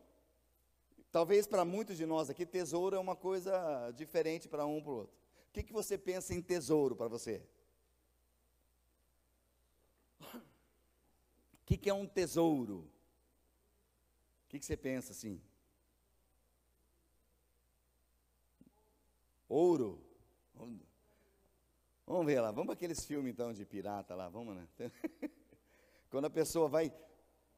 [1.13, 4.97] Talvez para muitos de nós aqui, tesouro é uma coisa diferente para um para o
[4.97, 5.17] outro.
[5.49, 7.43] O que, que você pensa em tesouro para você?
[10.21, 12.91] O que, que é um tesouro?
[14.45, 15.41] O que, que você pensa assim?
[19.49, 20.10] Ouro.
[22.11, 24.67] Vamos ver lá, vamos para aqueles filmes então de pirata lá, vamos, né?
[26.11, 26.93] Quando a pessoa vai.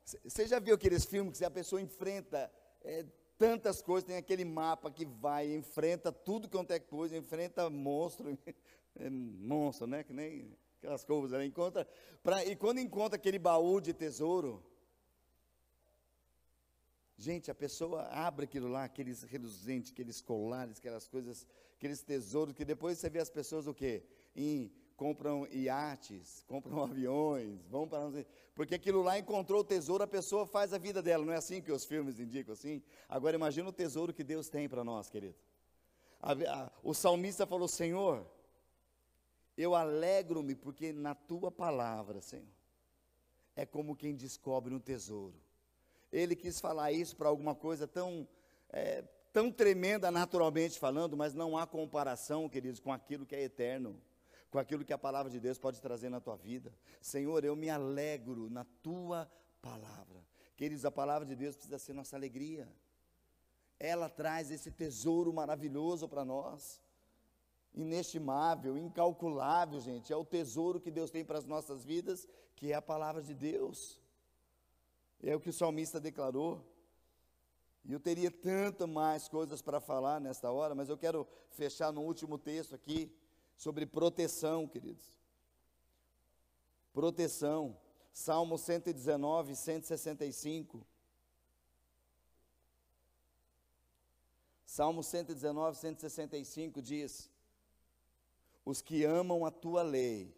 [0.04, 2.52] Você já viu aqueles filmes que a pessoa enfrenta
[2.84, 3.06] é,
[3.38, 8.38] tantas coisas, tem aquele mapa que vai, enfrenta tudo quanto é coisa, enfrenta monstro,
[8.96, 10.04] é, monstro, né?
[10.04, 11.88] Que nem aquelas coisas, ela encontra.
[12.22, 14.62] Pra, e quando encontra aquele baú de tesouro,
[17.16, 21.46] gente, a pessoa abre aquilo lá, aqueles reluzentes, aqueles colares, aquelas coisas,
[21.78, 24.04] aqueles tesouros, que depois você vê as pessoas o quê?
[24.96, 28.10] Compram iates, compram aviões, vão para
[28.54, 31.60] porque aquilo lá encontrou o tesouro, a pessoa faz a vida dela, não é assim
[31.60, 32.82] que os filmes indicam assim?
[33.08, 35.34] Agora imagina o tesouro que Deus tem para nós, querido.
[36.20, 38.26] A, a, o salmista falou: Senhor,
[39.56, 42.46] eu alegro-me porque na tua palavra, Senhor,
[43.56, 45.34] é como quem descobre um tesouro.
[46.12, 48.28] Ele quis falar isso para alguma coisa tão,
[48.68, 49.02] é,
[49.32, 53.98] tão tremenda naturalmente falando, mas não há comparação, queridos, com aquilo que é eterno
[54.52, 56.70] com aquilo que a palavra de Deus pode trazer na tua vida.
[57.00, 59.26] Senhor, eu me alegro na tua
[59.62, 60.22] palavra.
[60.58, 62.68] Queridos, a palavra de Deus precisa ser nossa alegria.
[63.80, 66.82] Ela traz esse tesouro maravilhoso para nós.
[67.72, 70.12] Inestimável, incalculável, gente.
[70.12, 73.34] É o tesouro que Deus tem para as nossas vidas, que é a palavra de
[73.34, 73.98] Deus.
[75.22, 76.62] É o que o salmista declarou.
[77.86, 82.02] E eu teria tanto mais coisas para falar nesta hora, mas eu quero fechar no
[82.02, 83.10] último texto aqui
[83.62, 85.16] sobre proteção, queridos.
[86.92, 87.78] Proteção.
[88.12, 90.84] Salmo 119, 165.
[94.66, 97.30] Salmo 119, 165 diz:
[98.64, 100.36] Os que amam a tua lei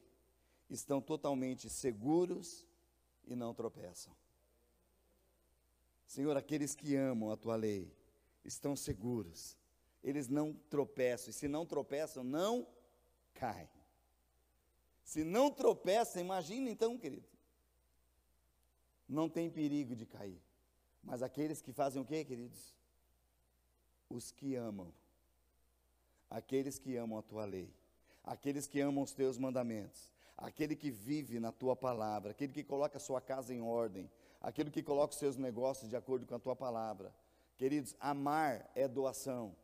[0.69, 2.67] estão totalmente seguros
[3.27, 4.15] e não tropeçam.
[6.07, 7.91] Senhor, aqueles que amam a tua lei
[8.45, 9.57] estão seguros,
[10.03, 12.69] eles não tropeçam, e se não tropeçam, não
[13.35, 13.69] caem.
[15.03, 17.29] Se não tropeçam, imagina então, querido,
[19.09, 20.41] não tem perigo de cair.
[21.03, 22.75] Mas aqueles que fazem o que, queridos?
[24.09, 24.93] Os que amam,
[26.31, 27.71] aqueles que amam a tua lei,
[28.23, 32.97] aqueles que amam os teus mandamentos, aquele que vive na tua palavra, aquele que coloca
[32.97, 34.11] a sua casa em ordem,
[34.41, 37.15] aquele que coloca os seus negócios de acordo com a tua palavra.
[37.57, 39.55] Queridos, amar é doação.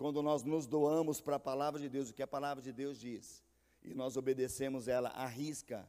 [0.00, 2.98] Quando nós nos doamos para a palavra de Deus, o que a palavra de Deus
[2.98, 3.44] diz,
[3.82, 5.86] e nós obedecemos ela à risca,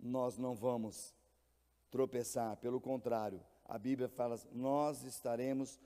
[0.00, 1.14] nós não vamos
[1.90, 5.78] tropeçar, pelo contrário, a Bíblia fala, nós estaremos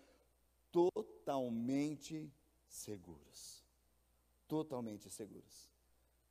[0.71, 2.33] totalmente
[2.69, 3.65] seguros.
[4.47, 5.73] Totalmente seguros.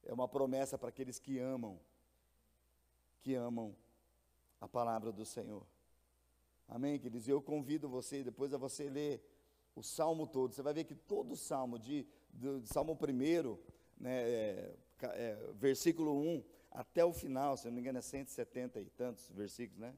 [0.03, 1.77] É uma promessa para aqueles que amam,
[3.19, 3.75] que amam
[4.61, 5.67] a palavra do Senhor.
[6.65, 7.27] Amém, queridos?
[7.27, 9.30] Eu convido você, depois a você ler
[9.75, 10.53] o salmo todo.
[10.53, 13.57] Você vai ver que todo o salmo, de, do, salmo 1,
[13.99, 18.85] né, é, é, versículo 1 até o final, se não me engano, é 170 e
[18.85, 19.93] tantos versículos, né?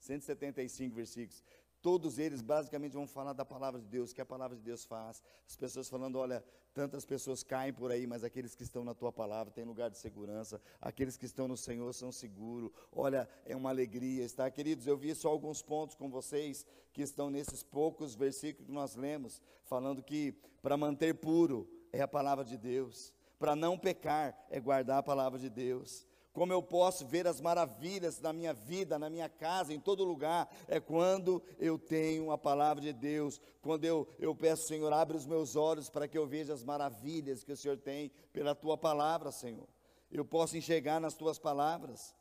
[0.00, 1.44] 175 versículos.
[1.82, 5.20] Todos eles basicamente vão falar da palavra de Deus, que a palavra de Deus faz.
[5.48, 9.10] As pessoas falando, olha, tantas pessoas caem por aí, mas aqueles que estão na tua
[9.10, 10.60] palavra têm lugar de segurança.
[10.80, 12.70] Aqueles que estão no Senhor são seguros.
[12.92, 14.48] Olha, é uma alegria estar.
[14.52, 18.94] Queridos, eu vi só alguns pontos com vocês que estão nesses poucos versículos que nós
[18.94, 23.12] lemos, falando que para manter puro é a palavra de Deus.
[23.40, 28.18] Para não pecar é guardar a palavra de Deus como eu posso ver as maravilhas
[28.18, 32.80] da minha vida, na minha casa, em todo lugar, é quando eu tenho a palavra
[32.80, 36.54] de Deus, quando eu, eu peço, Senhor, abre os meus olhos para que eu veja
[36.54, 39.68] as maravilhas que o Senhor tem pela tua palavra, Senhor.
[40.10, 42.14] Eu posso enxergar nas tuas palavras.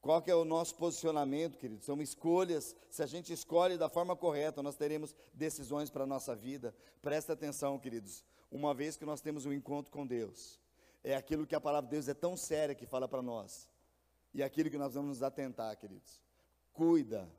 [0.00, 1.84] Qual que é o nosso posicionamento, queridos?
[1.84, 2.76] São escolhas.
[2.90, 6.74] Se a gente escolhe da forma correta, nós teremos decisões para a nossa vida.
[7.02, 8.24] Presta atenção, queridos.
[8.50, 10.60] Uma vez que nós temos um encontro com Deus,
[11.06, 13.70] é aquilo que a palavra de Deus é tão séria que fala para nós.
[14.34, 16.20] E é aquilo que nós vamos nos atentar, queridos.
[16.72, 17.30] Cuida,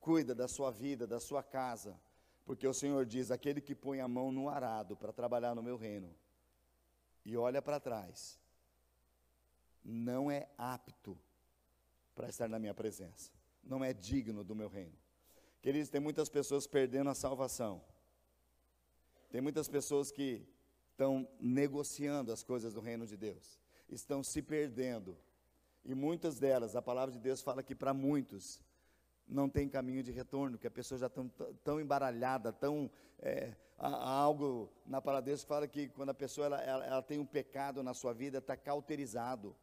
[0.00, 1.96] cuida da sua vida, da sua casa,
[2.44, 5.76] porque o Senhor diz: aquele que põe a mão no arado para trabalhar no meu
[5.76, 6.12] reino
[7.24, 8.36] e olha para trás,
[9.84, 11.16] não é apto
[12.16, 13.30] para estar na minha presença,
[13.62, 14.98] não é digno do meu reino.
[15.60, 17.80] Queridos, tem muitas pessoas perdendo a salvação,
[19.30, 20.44] tem muitas pessoas que
[21.02, 25.16] estão negociando as coisas do reino de Deus, estão se perdendo.
[25.84, 28.60] E muitas delas, a palavra de Deus fala que para muitos
[29.26, 31.22] não tem caminho de retorno, que a pessoa já está
[31.64, 32.88] tão, embaralhada, tão
[33.18, 37.02] é, há, algo na palavra de Deus fala que quando a pessoa ela, ela, ela
[37.02, 39.56] tem um pecado na sua vida, está cauterizado.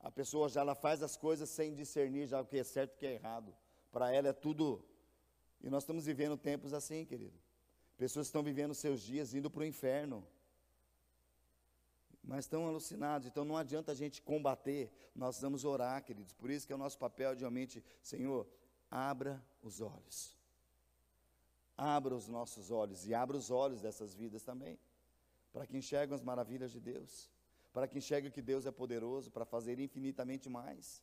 [0.00, 2.96] A pessoa já ela faz as coisas sem discernir já o que é certo e
[2.96, 3.54] o que é errado.
[3.90, 4.84] Para ela é tudo.
[5.62, 7.38] E nós estamos vivendo tempos assim, querido.
[7.96, 10.26] Pessoas estão vivendo seus dias indo para o inferno
[12.28, 16.34] mas estão alucinados, então não adianta a gente combater, nós vamos orar, queridos.
[16.34, 18.46] Por isso que é o nosso papel de realmente, Senhor,
[18.90, 20.36] abra os olhos.
[21.74, 24.78] Abra os nossos olhos e abra os olhos dessas vidas também,
[25.54, 27.30] para que enxergam as maravilhas de Deus,
[27.72, 31.02] para que enxerguem que Deus é poderoso para fazer infinitamente mais.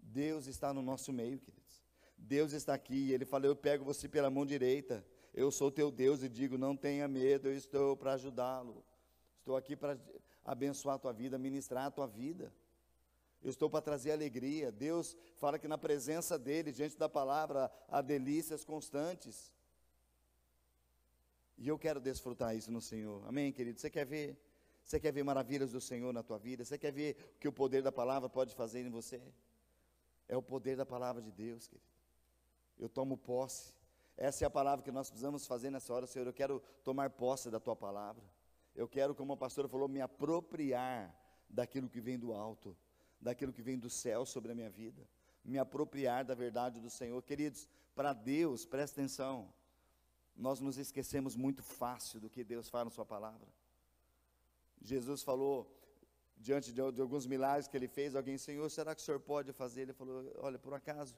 [0.00, 1.84] Deus está no nosso meio, queridos.
[2.18, 5.92] Deus está aqui, e Ele falou: Eu pego você pela mão direita, eu sou teu
[5.92, 8.84] Deus e digo: Não tenha medo, eu estou para ajudá-lo.
[9.44, 9.96] Estou aqui para
[10.44, 12.52] abençoar a tua vida, ministrar a tua vida.
[13.42, 14.72] Eu estou para trazer alegria.
[14.72, 19.52] Deus fala que na presença dEle, diante da palavra, há delícias constantes.
[21.56, 23.26] E eu quero desfrutar isso no Senhor.
[23.26, 23.78] Amém, querido?
[23.78, 24.38] Você quer ver?
[24.84, 26.64] Você quer ver maravilhas do Senhor na tua vida?
[26.64, 29.20] Você quer ver o que o poder da palavra pode fazer em você?
[30.28, 31.86] É o poder da palavra de Deus, querido.
[32.78, 33.72] Eu tomo posse.
[34.16, 36.26] Essa é a palavra que nós precisamos fazer nessa hora, Senhor.
[36.26, 38.24] Eu quero tomar posse da tua palavra.
[38.74, 41.14] Eu quero, como a pastora falou, me apropriar
[41.48, 42.76] daquilo que vem do alto,
[43.20, 45.08] daquilo que vem do céu sobre a minha vida,
[45.44, 47.22] me apropriar da verdade do Senhor.
[47.22, 49.52] Queridos, para Deus, presta atenção,
[50.34, 53.46] nós nos esquecemos muito fácil do que Deus fala na Sua palavra.
[54.82, 55.70] Jesus falou,
[56.36, 59.52] diante de, de alguns milagres que ele fez, alguém, Senhor, será que o Senhor pode
[59.52, 59.82] fazer?
[59.82, 61.16] Ele falou, olha, por acaso,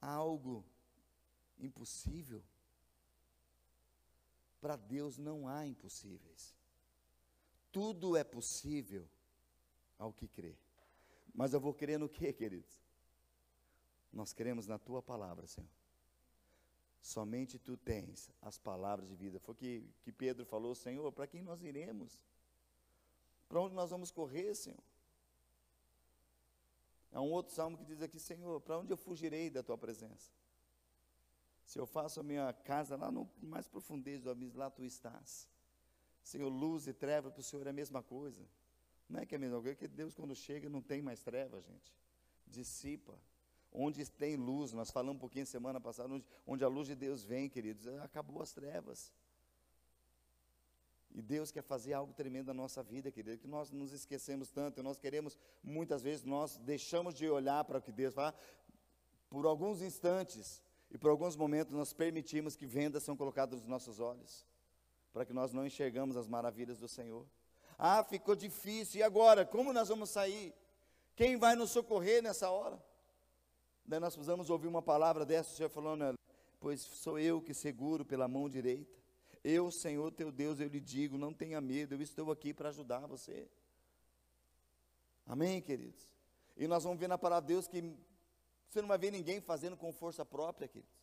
[0.00, 0.64] algo
[1.58, 2.42] impossível?
[4.60, 6.54] Para Deus não há impossíveis.
[7.70, 9.08] Tudo é possível
[9.98, 10.56] ao que crê.
[11.34, 12.80] Mas eu vou crer no que, queridos?
[14.12, 15.70] Nós queremos na tua palavra, Senhor.
[17.00, 19.38] Somente tu tens as palavras de vida.
[19.38, 22.20] Foi que, que Pedro falou, Senhor, para quem nós iremos?
[23.48, 24.82] Para onde nós vamos correr, Senhor?
[27.12, 30.30] Há um outro salmo que diz aqui, Senhor, para onde eu fugirei da tua presença?
[31.68, 35.46] Se eu faço a minha casa lá no mais profundeza do abismo, lá tu estás.
[36.22, 38.42] Senhor, luz e treva para o Senhor é a mesma coisa.
[39.06, 41.22] Não é que é a mesma coisa, é que Deus quando chega não tem mais
[41.22, 41.94] treva, gente.
[42.46, 43.14] Dissipa.
[43.70, 47.22] Onde tem luz, nós falamos um pouquinho semana passada, onde, onde a luz de Deus
[47.22, 49.12] vem, queridos, acabou as trevas.
[51.10, 54.82] E Deus quer fazer algo tremendo na nossa vida, querido, que nós nos esquecemos tanto,
[54.82, 58.34] nós queremos, muitas vezes, nós deixamos de olhar para o que Deus fala,
[59.28, 64.00] por alguns instantes, e por alguns momentos nós permitimos que vendas são colocadas nos nossos
[64.00, 64.46] olhos,
[65.12, 67.26] para que nós não enxergamos as maravilhas do Senhor.
[67.78, 69.44] Ah, ficou difícil, e agora?
[69.44, 70.54] Como nós vamos sair?
[71.14, 72.82] Quem vai nos socorrer nessa hora?
[73.84, 76.14] Daí nós precisamos ouvir uma palavra dessa, o Senhor falando,
[76.60, 78.98] pois sou eu que seguro pela mão direita.
[79.44, 83.06] Eu, Senhor teu Deus, eu lhe digo, não tenha medo, eu estou aqui para ajudar
[83.06, 83.48] você.
[85.26, 86.08] Amém, queridos?
[86.56, 87.94] E nós vamos ver na palavra de Deus que
[88.68, 90.98] você não vai ver ninguém fazendo com força própria, queridos.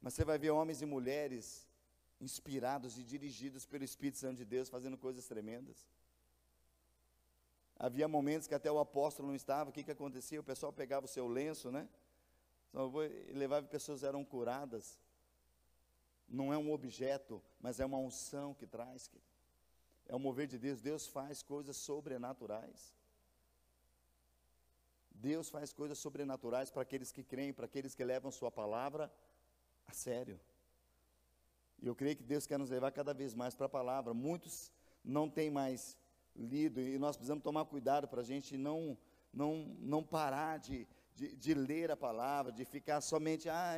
[0.00, 1.68] Mas você vai ver homens e mulheres
[2.20, 5.86] inspirados e dirigidos pelo Espírito Santo de Deus fazendo coisas tremendas.
[7.76, 10.38] Havia momentos que até o apóstolo não estava, o que, que acontecia?
[10.38, 11.88] O pessoal pegava o seu lenço, né?
[13.32, 14.98] Levava pessoas eram curadas.
[16.28, 19.10] Não é um objeto, mas é uma unção que traz.
[20.06, 20.80] É o mover de Deus.
[20.80, 22.94] Deus faz coisas sobrenaturais.
[25.20, 29.12] Deus faz coisas sobrenaturais para aqueles que creem, para aqueles que levam Sua palavra
[29.86, 30.40] a sério.
[31.82, 34.14] E eu creio que Deus quer nos levar cada vez mais para a palavra.
[34.14, 34.72] Muitos
[35.04, 35.96] não têm mais
[36.34, 38.96] lido, e nós precisamos tomar cuidado para a gente não,
[39.32, 43.74] não, não parar de, de, de, ler a palavra, de ficar somente, ah,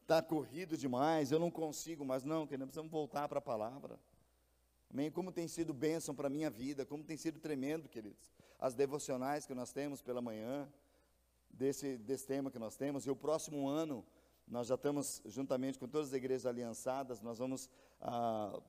[0.00, 2.24] está é, é, corrido demais, eu não consigo mais.
[2.24, 3.98] Não, que nós precisamos voltar para a palavra.
[4.90, 5.10] Amém?
[5.10, 8.18] Como tem sido bênção para a minha vida, como tem sido tremendo, queridos.
[8.62, 10.72] As devocionais que nós temos pela manhã,
[11.50, 14.06] desse, desse tema que nós temos, e o próximo ano,
[14.46, 17.68] nós já estamos, juntamente com todas as igrejas aliançadas, nós vamos
[18.00, 18.62] ah,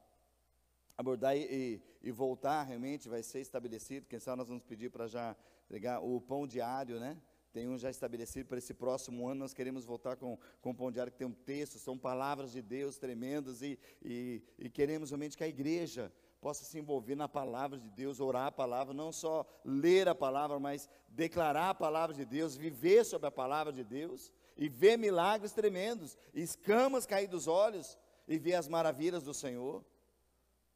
[0.98, 4.08] abordar e, e, voltar realmente, vai ser estabelecido.
[4.08, 5.36] Quem sabe nós vamos pedir para já
[5.70, 7.16] pegar o pão diário, né?
[7.52, 9.42] Tem um já estabelecido para esse próximo ano.
[9.42, 12.64] Nós queremos voltar com, com o pão diário que tem um texto, são palavras de
[12.64, 16.12] Deus tremendas e, e, e queremos realmente que a igreja
[16.44, 20.60] possa se envolver na palavra de Deus, orar a palavra, não só ler a palavra,
[20.60, 25.54] mas declarar a palavra de Deus, viver sobre a palavra de Deus e ver milagres
[25.54, 29.86] tremendos, escamas cair dos olhos e ver as maravilhas do Senhor.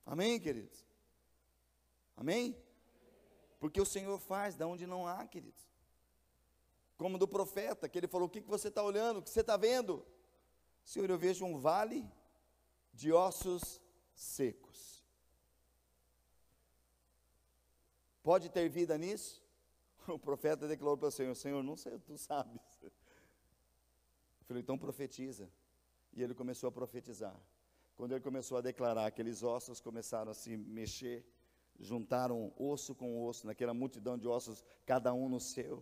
[0.05, 0.85] Amém, queridos?
[2.15, 2.55] Amém?
[3.59, 5.69] Porque o Senhor faz da onde não há, queridos.
[6.95, 9.17] Como do profeta, que ele falou: O que, que você está olhando?
[9.17, 10.05] O que você está vendo?
[10.81, 12.09] Senhor, eu vejo um vale
[12.93, 13.81] de ossos
[14.15, 14.96] secos.
[18.27, 19.41] Pode ter vida nisso?
[20.15, 22.59] O profeta declarou para o Senhor: Senhor, não sei, tu sabes.
[22.83, 22.91] Eu
[24.45, 25.49] falei: então profetiza.
[26.11, 27.39] E ele começou a profetizar.
[27.95, 31.25] Quando ele começou a declarar, aqueles ossos começaram a se mexer,
[31.79, 35.81] juntaram osso com osso, naquela multidão de ossos, cada um no seu.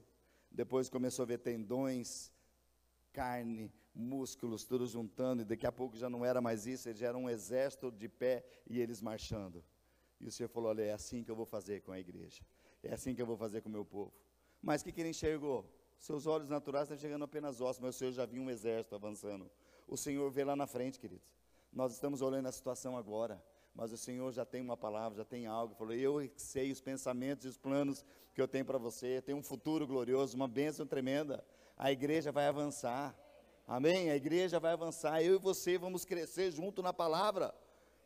[0.51, 2.31] Depois começou a ver tendões,
[3.11, 7.17] carne, músculos, tudo juntando, e daqui a pouco já não era mais isso, já era
[7.17, 9.63] um exército de pé e eles marchando.
[10.19, 12.43] E o Senhor falou: Olha, é assim que eu vou fazer com a igreja,
[12.83, 14.13] é assim que eu vou fazer com o meu povo.
[14.61, 15.69] Mas o que, que ele enxergou?
[15.99, 19.49] Seus olhos naturais estão chegando apenas ossos, mas o Senhor já viu um exército avançando.
[19.87, 21.25] O Senhor vê lá na frente, queridos.
[21.71, 23.43] Nós estamos olhando a situação agora,
[23.73, 25.75] mas o Senhor já tem uma palavra, já tem algo.
[25.75, 29.21] Falou: Eu sei os pensamentos e os planos que eu tenho para você.
[29.21, 31.43] Tem um futuro glorioso, uma bênção tremenda.
[31.77, 33.15] A igreja vai avançar.
[33.67, 34.09] Amém?
[34.09, 35.21] A igreja vai avançar.
[35.21, 37.53] Eu e você vamos crescer junto na palavra.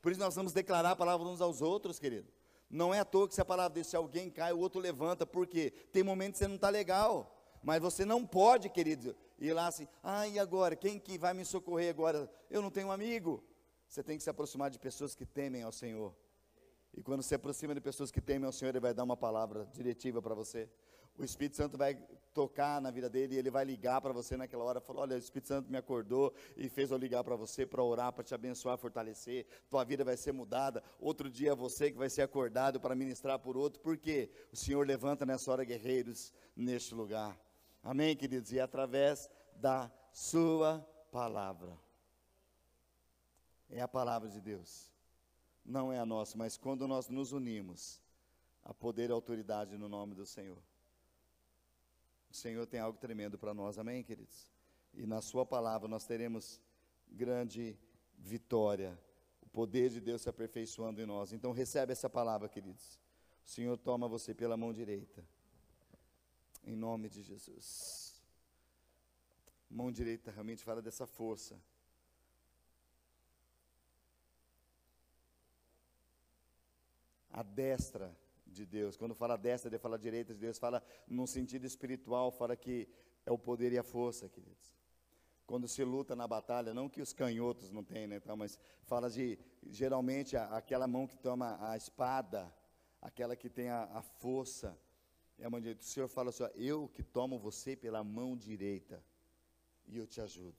[0.02, 2.32] Por isso nós vamos declarar a palavra uns aos outros, querido.
[2.70, 5.26] Não é à toa que se a palavra diz, se alguém cai, o outro levanta.
[5.26, 5.72] Por quê?
[5.92, 7.36] Tem momentos que você não está legal.
[7.62, 10.76] Mas você não pode, querido, ir lá assim, ah, e agora?
[10.76, 12.32] Quem que vai me socorrer agora?
[12.50, 13.44] Eu não tenho um amigo.
[13.88, 16.16] Você tem que se aproximar de pessoas que temem ao Senhor.
[16.94, 19.68] E quando se aproxima de pessoas que temem ao Senhor, Ele vai dar uma palavra
[19.74, 20.70] diretiva para você.
[21.20, 21.96] O Espírito Santo vai
[22.34, 24.80] tocar na vida dele e ele vai ligar para você naquela hora.
[24.80, 28.14] Falou: Olha, o Espírito Santo me acordou e fez eu ligar para você para orar,
[28.14, 29.46] para te abençoar, fortalecer.
[29.70, 30.82] Tua vida vai ser mudada.
[30.98, 33.82] Outro dia é você que vai ser acordado para ministrar por outro.
[33.82, 37.38] Porque o Senhor levanta nessa hora guerreiros neste lugar.
[37.84, 38.54] Amém, queridos?
[38.54, 40.80] E através da Sua
[41.12, 41.78] palavra.
[43.70, 44.90] É a palavra de Deus,
[45.66, 48.02] não é a nossa, mas quando nós nos unimos,
[48.64, 50.58] a poder e autoridade no nome do Senhor.
[52.30, 54.52] O Senhor tem algo tremendo para nós, amém, queridos?
[54.94, 56.62] E na Sua palavra nós teremos
[57.08, 57.78] grande
[58.18, 59.00] vitória,
[59.42, 61.34] o poder de Deus se aperfeiçoando em nós.
[61.34, 63.00] Então, recebe essa palavra, queridos.
[63.46, 65.26] O Senhor toma você pela mão direita,
[66.64, 68.22] em nome de Jesus.
[69.70, 71.60] Mão direita realmente fala dessa força.
[77.32, 78.16] A destra
[78.60, 78.98] de Deus.
[78.98, 82.88] Quando fala destra, Deus fala direita de Deus, fala num sentido espiritual, fala que
[83.26, 84.76] é o poder e a força, queridos.
[85.46, 89.40] Quando se luta na batalha, não que os canhotos não têm, né, mas fala de,
[89.68, 92.54] geralmente, a, aquela mão que toma a espada,
[93.02, 94.78] aquela que tem a, a força,
[95.38, 95.82] é a mão direita.
[95.82, 99.04] O Senhor fala assim, ó, eu que tomo você pela mão direita,
[99.88, 100.58] e eu te ajudo.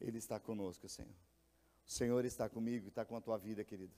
[0.00, 1.10] Ele está conosco, Senhor.
[1.86, 3.92] O Senhor está comigo, está com a tua vida, querido.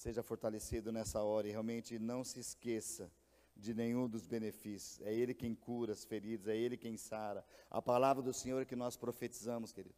[0.00, 3.12] Seja fortalecido nessa hora e realmente não se esqueça
[3.54, 4.98] de nenhum dos benefícios.
[5.06, 7.44] É Ele quem cura as feridas, é Ele quem sara.
[7.70, 9.94] A palavra do Senhor é que nós profetizamos, querido.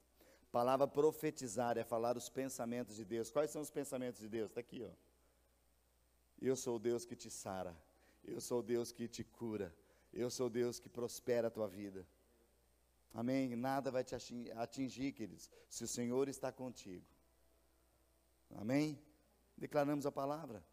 [0.49, 3.31] A palavra profetizar é falar os pensamentos de Deus.
[3.31, 4.51] Quais são os pensamentos de Deus?
[4.51, 4.91] Está aqui, ó.
[6.41, 7.73] Eu sou o Deus que te sara.
[8.25, 9.73] Eu sou o Deus que te cura.
[10.13, 12.05] Eu sou o Deus que prospera a tua vida.
[13.15, 13.55] Amém?
[13.55, 14.17] Nada vai te
[14.57, 17.07] atingir, queridos, se o Senhor está contigo.
[18.57, 18.99] Amém?
[19.57, 20.65] Declaramos a palavra.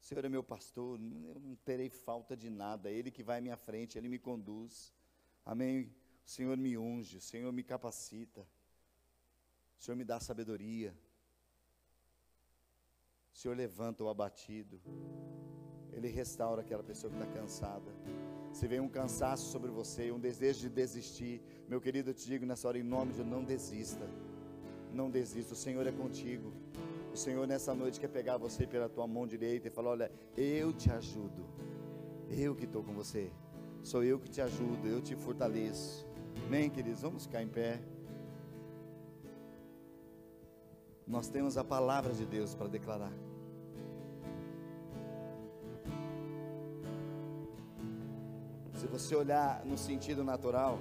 [0.00, 2.90] O Senhor é meu pastor, eu não terei falta de nada.
[2.90, 4.92] É Ele que vai à minha frente, Ele me conduz.
[5.44, 5.94] Amém?
[6.24, 8.46] O Senhor me unge, o Senhor me capacita.
[9.78, 10.94] O Senhor me dá sabedoria.
[13.32, 14.80] O Senhor levanta o abatido.
[15.92, 17.90] Ele restaura aquela pessoa que está cansada.
[18.52, 22.44] Se vem um cansaço sobre você, um desejo de desistir, meu querido, eu te digo
[22.44, 24.06] nessa hora, em nome de Deus, não desista.
[24.92, 26.52] Não desista, o Senhor é contigo.
[27.12, 30.72] O Senhor nessa noite quer pegar você pela tua mão direita e falar: Olha, eu
[30.72, 31.44] te ajudo.
[32.28, 33.32] Eu que estou com você.
[33.82, 36.06] Sou eu que te ajudo, eu te fortaleço.
[36.46, 37.02] Amém, queridos?
[37.02, 37.80] Vamos ficar em pé.
[41.06, 43.12] Nós temos a palavra de Deus para declarar.
[48.74, 50.78] Se você olhar no sentido natural,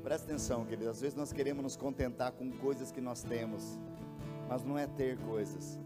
[0.00, 0.90] presta atenção, querido.
[0.90, 3.78] Às vezes nós queremos nos contentar com coisas que nós temos,
[4.48, 5.78] mas não é ter coisas.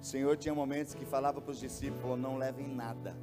[0.00, 3.16] O Senhor tinha momentos que falava para os discípulos: não levem nada,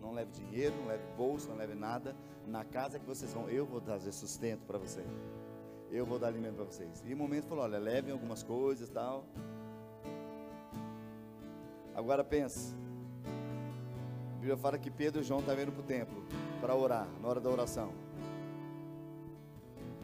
[0.00, 2.14] não leve dinheiro, não leve bolsa, não leve nada.
[2.46, 5.04] Na casa que vocês vão, eu vou trazer sustento para você,
[5.90, 7.02] eu vou dar alimento para vocês.
[7.06, 9.24] E em momento falou: olha, levem algumas coisas tal.
[11.94, 12.74] Agora pense.
[14.42, 16.20] Bíblia fala que Pedro e João estavam indo para o templo
[16.60, 17.92] para orar, na hora da oração.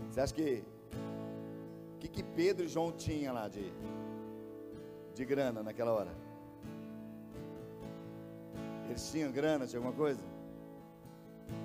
[0.08, 0.62] Você acha que
[1.96, 3.72] o que, que Pedro e João tinham lá de,
[5.12, 6.14] de grana naquela hora?
[8.88, 10.22] Eles tinham grana, tinha alguma coisa?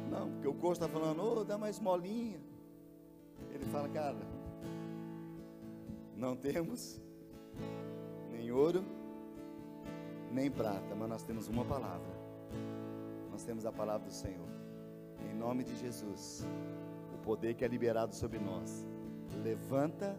[0.10, 2.42] Não, porque o corpo está falando, ô, oh, dá mais molinha.
[3.52, 4.18] Ele fala, cara,
[6.18, 7.00] não temos
[8.32, 8.84] nem ouro,
[10.32, 12.13] nem prata, mas nós temos uma palavra.
[13.34, 14.48] Nós temos a palavra do Senhor.
[15.28, 16.46] Em nome de Jesus,
[17.16, 18.88] o poder que é liberado sobre nós.
[19.44, 20.16] Levanta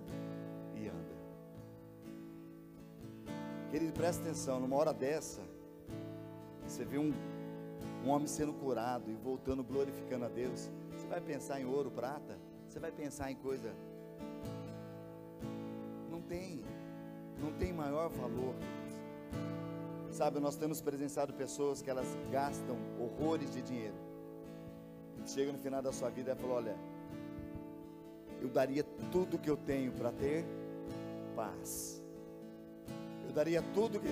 [0.74, 1.14] e anda.
[3.70, 5.42] Querido, presta atenção, numa hora dessa,
[6.66, 7.14] você vê um,
[8.04, 10.68] um homem sendo curado e voltando glorificando a Deus.
[10.96, 12.36] Você vai pensar em ouro, prata?
[12.66, 13.72] Você vai pensar em coisa.
[16.10, 16.64] Não tem,
[17.40, 18.56] não tem maior valor.
[20.14, 23.96] Sabe, nós temos presenciado pessoas que elas gastam horrores de dinheiro.
[25.26, 26.76] Chega no final da sua vida e fala: Olha,
[28.40, 30.44] eu daria tudo que eu tenho para ter
[31.34, 32.00] paz.
[33.26, 34.06] Eu daria tudo que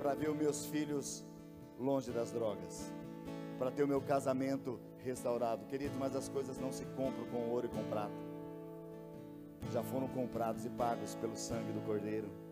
[0.00, 1.24] para ver os meus filhos
[1.78, 2.92] longe das drogas,
[3.56, 5.94] para ter o meu casamento restaurado, querido.
[5.96, 8.12] Mas as coisas não se compram com ouro e com prata.
[9.72, 12.43] Já foram comprados e pagos pelo sangue do Cordeiro.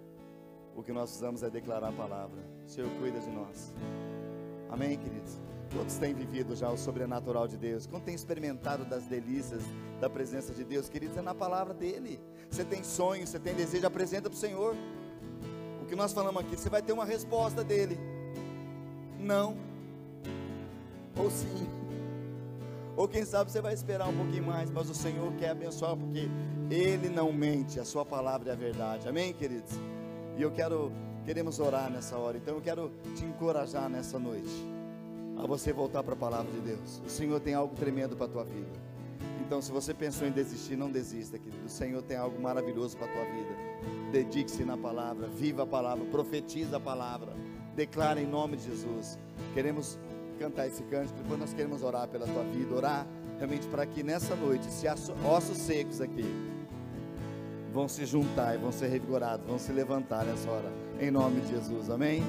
[0.74, 2.40] O que nós precisamos é declarar a palavra.
[2.66, 3.72] O Senhor cuida de nós.
[4.70, 5.38] Amém, queridos?
[5.70, 7.86] Todos têm vivido já o sobrenatural de Deus.
[7.86, 9.62] Quando tem experimentado das delícias
[10.00, 12.20] da presença de Deus, queridos, é na palavra dele.
[12.50, 14.76] Você tem sonho, você tem desejo, apresenta para o Senhor.
[15.82, 17.98] O que nós falamos aqui, você vai ter uma resposta dele.
[19.18, 19.56] Não.
[21.16, 21.66] Ou sim.
[22.96, 26.28] Ou quem sabe você vai esperar um pouquinho mais, mas o Senhor quer abençoar, porque
[26.70, 29.08] Ele não mente, a Sua palavra é a verdade.
[29.08, 29.72] Amém, queridos?
[30.42, 30.90] E eu quero,
[31.24, 32.36] queremos orar nessa hora.
[32.36, 34.50] Então eu quero te encorajar nessa noite
[35.38, 37.00] a você voltar para a palavra de Deus.
[37.06, 38.72] O Senhor tem algo tremendo para a tua vida.
[39.40, 41.64] Então, se você pensou em desistir, não desista, querido.
[41.64, 43.54] O Senhor tem algo maravilhoso para a tua vida.
[44.10, 47.32] Dedique-se na palavra, viva a palavra, profetiza a palavra,
[47.76, 49.16] declara em nome de Jesus.
[49.54, 49.96] Queremos
[50.40, 53.06] cantar esse cântico, depois nós queremos orar pela tua vida, orar
[53.38, 54.88] realmente para que nessa noite, se
[55.24, 56.51] ossos secos aqui
[57.72, 60.70] vão se juntar e vão ser revigorados, vão se levantar nessa hora,
[61.00, 62.22] em nome de Jesus, amém?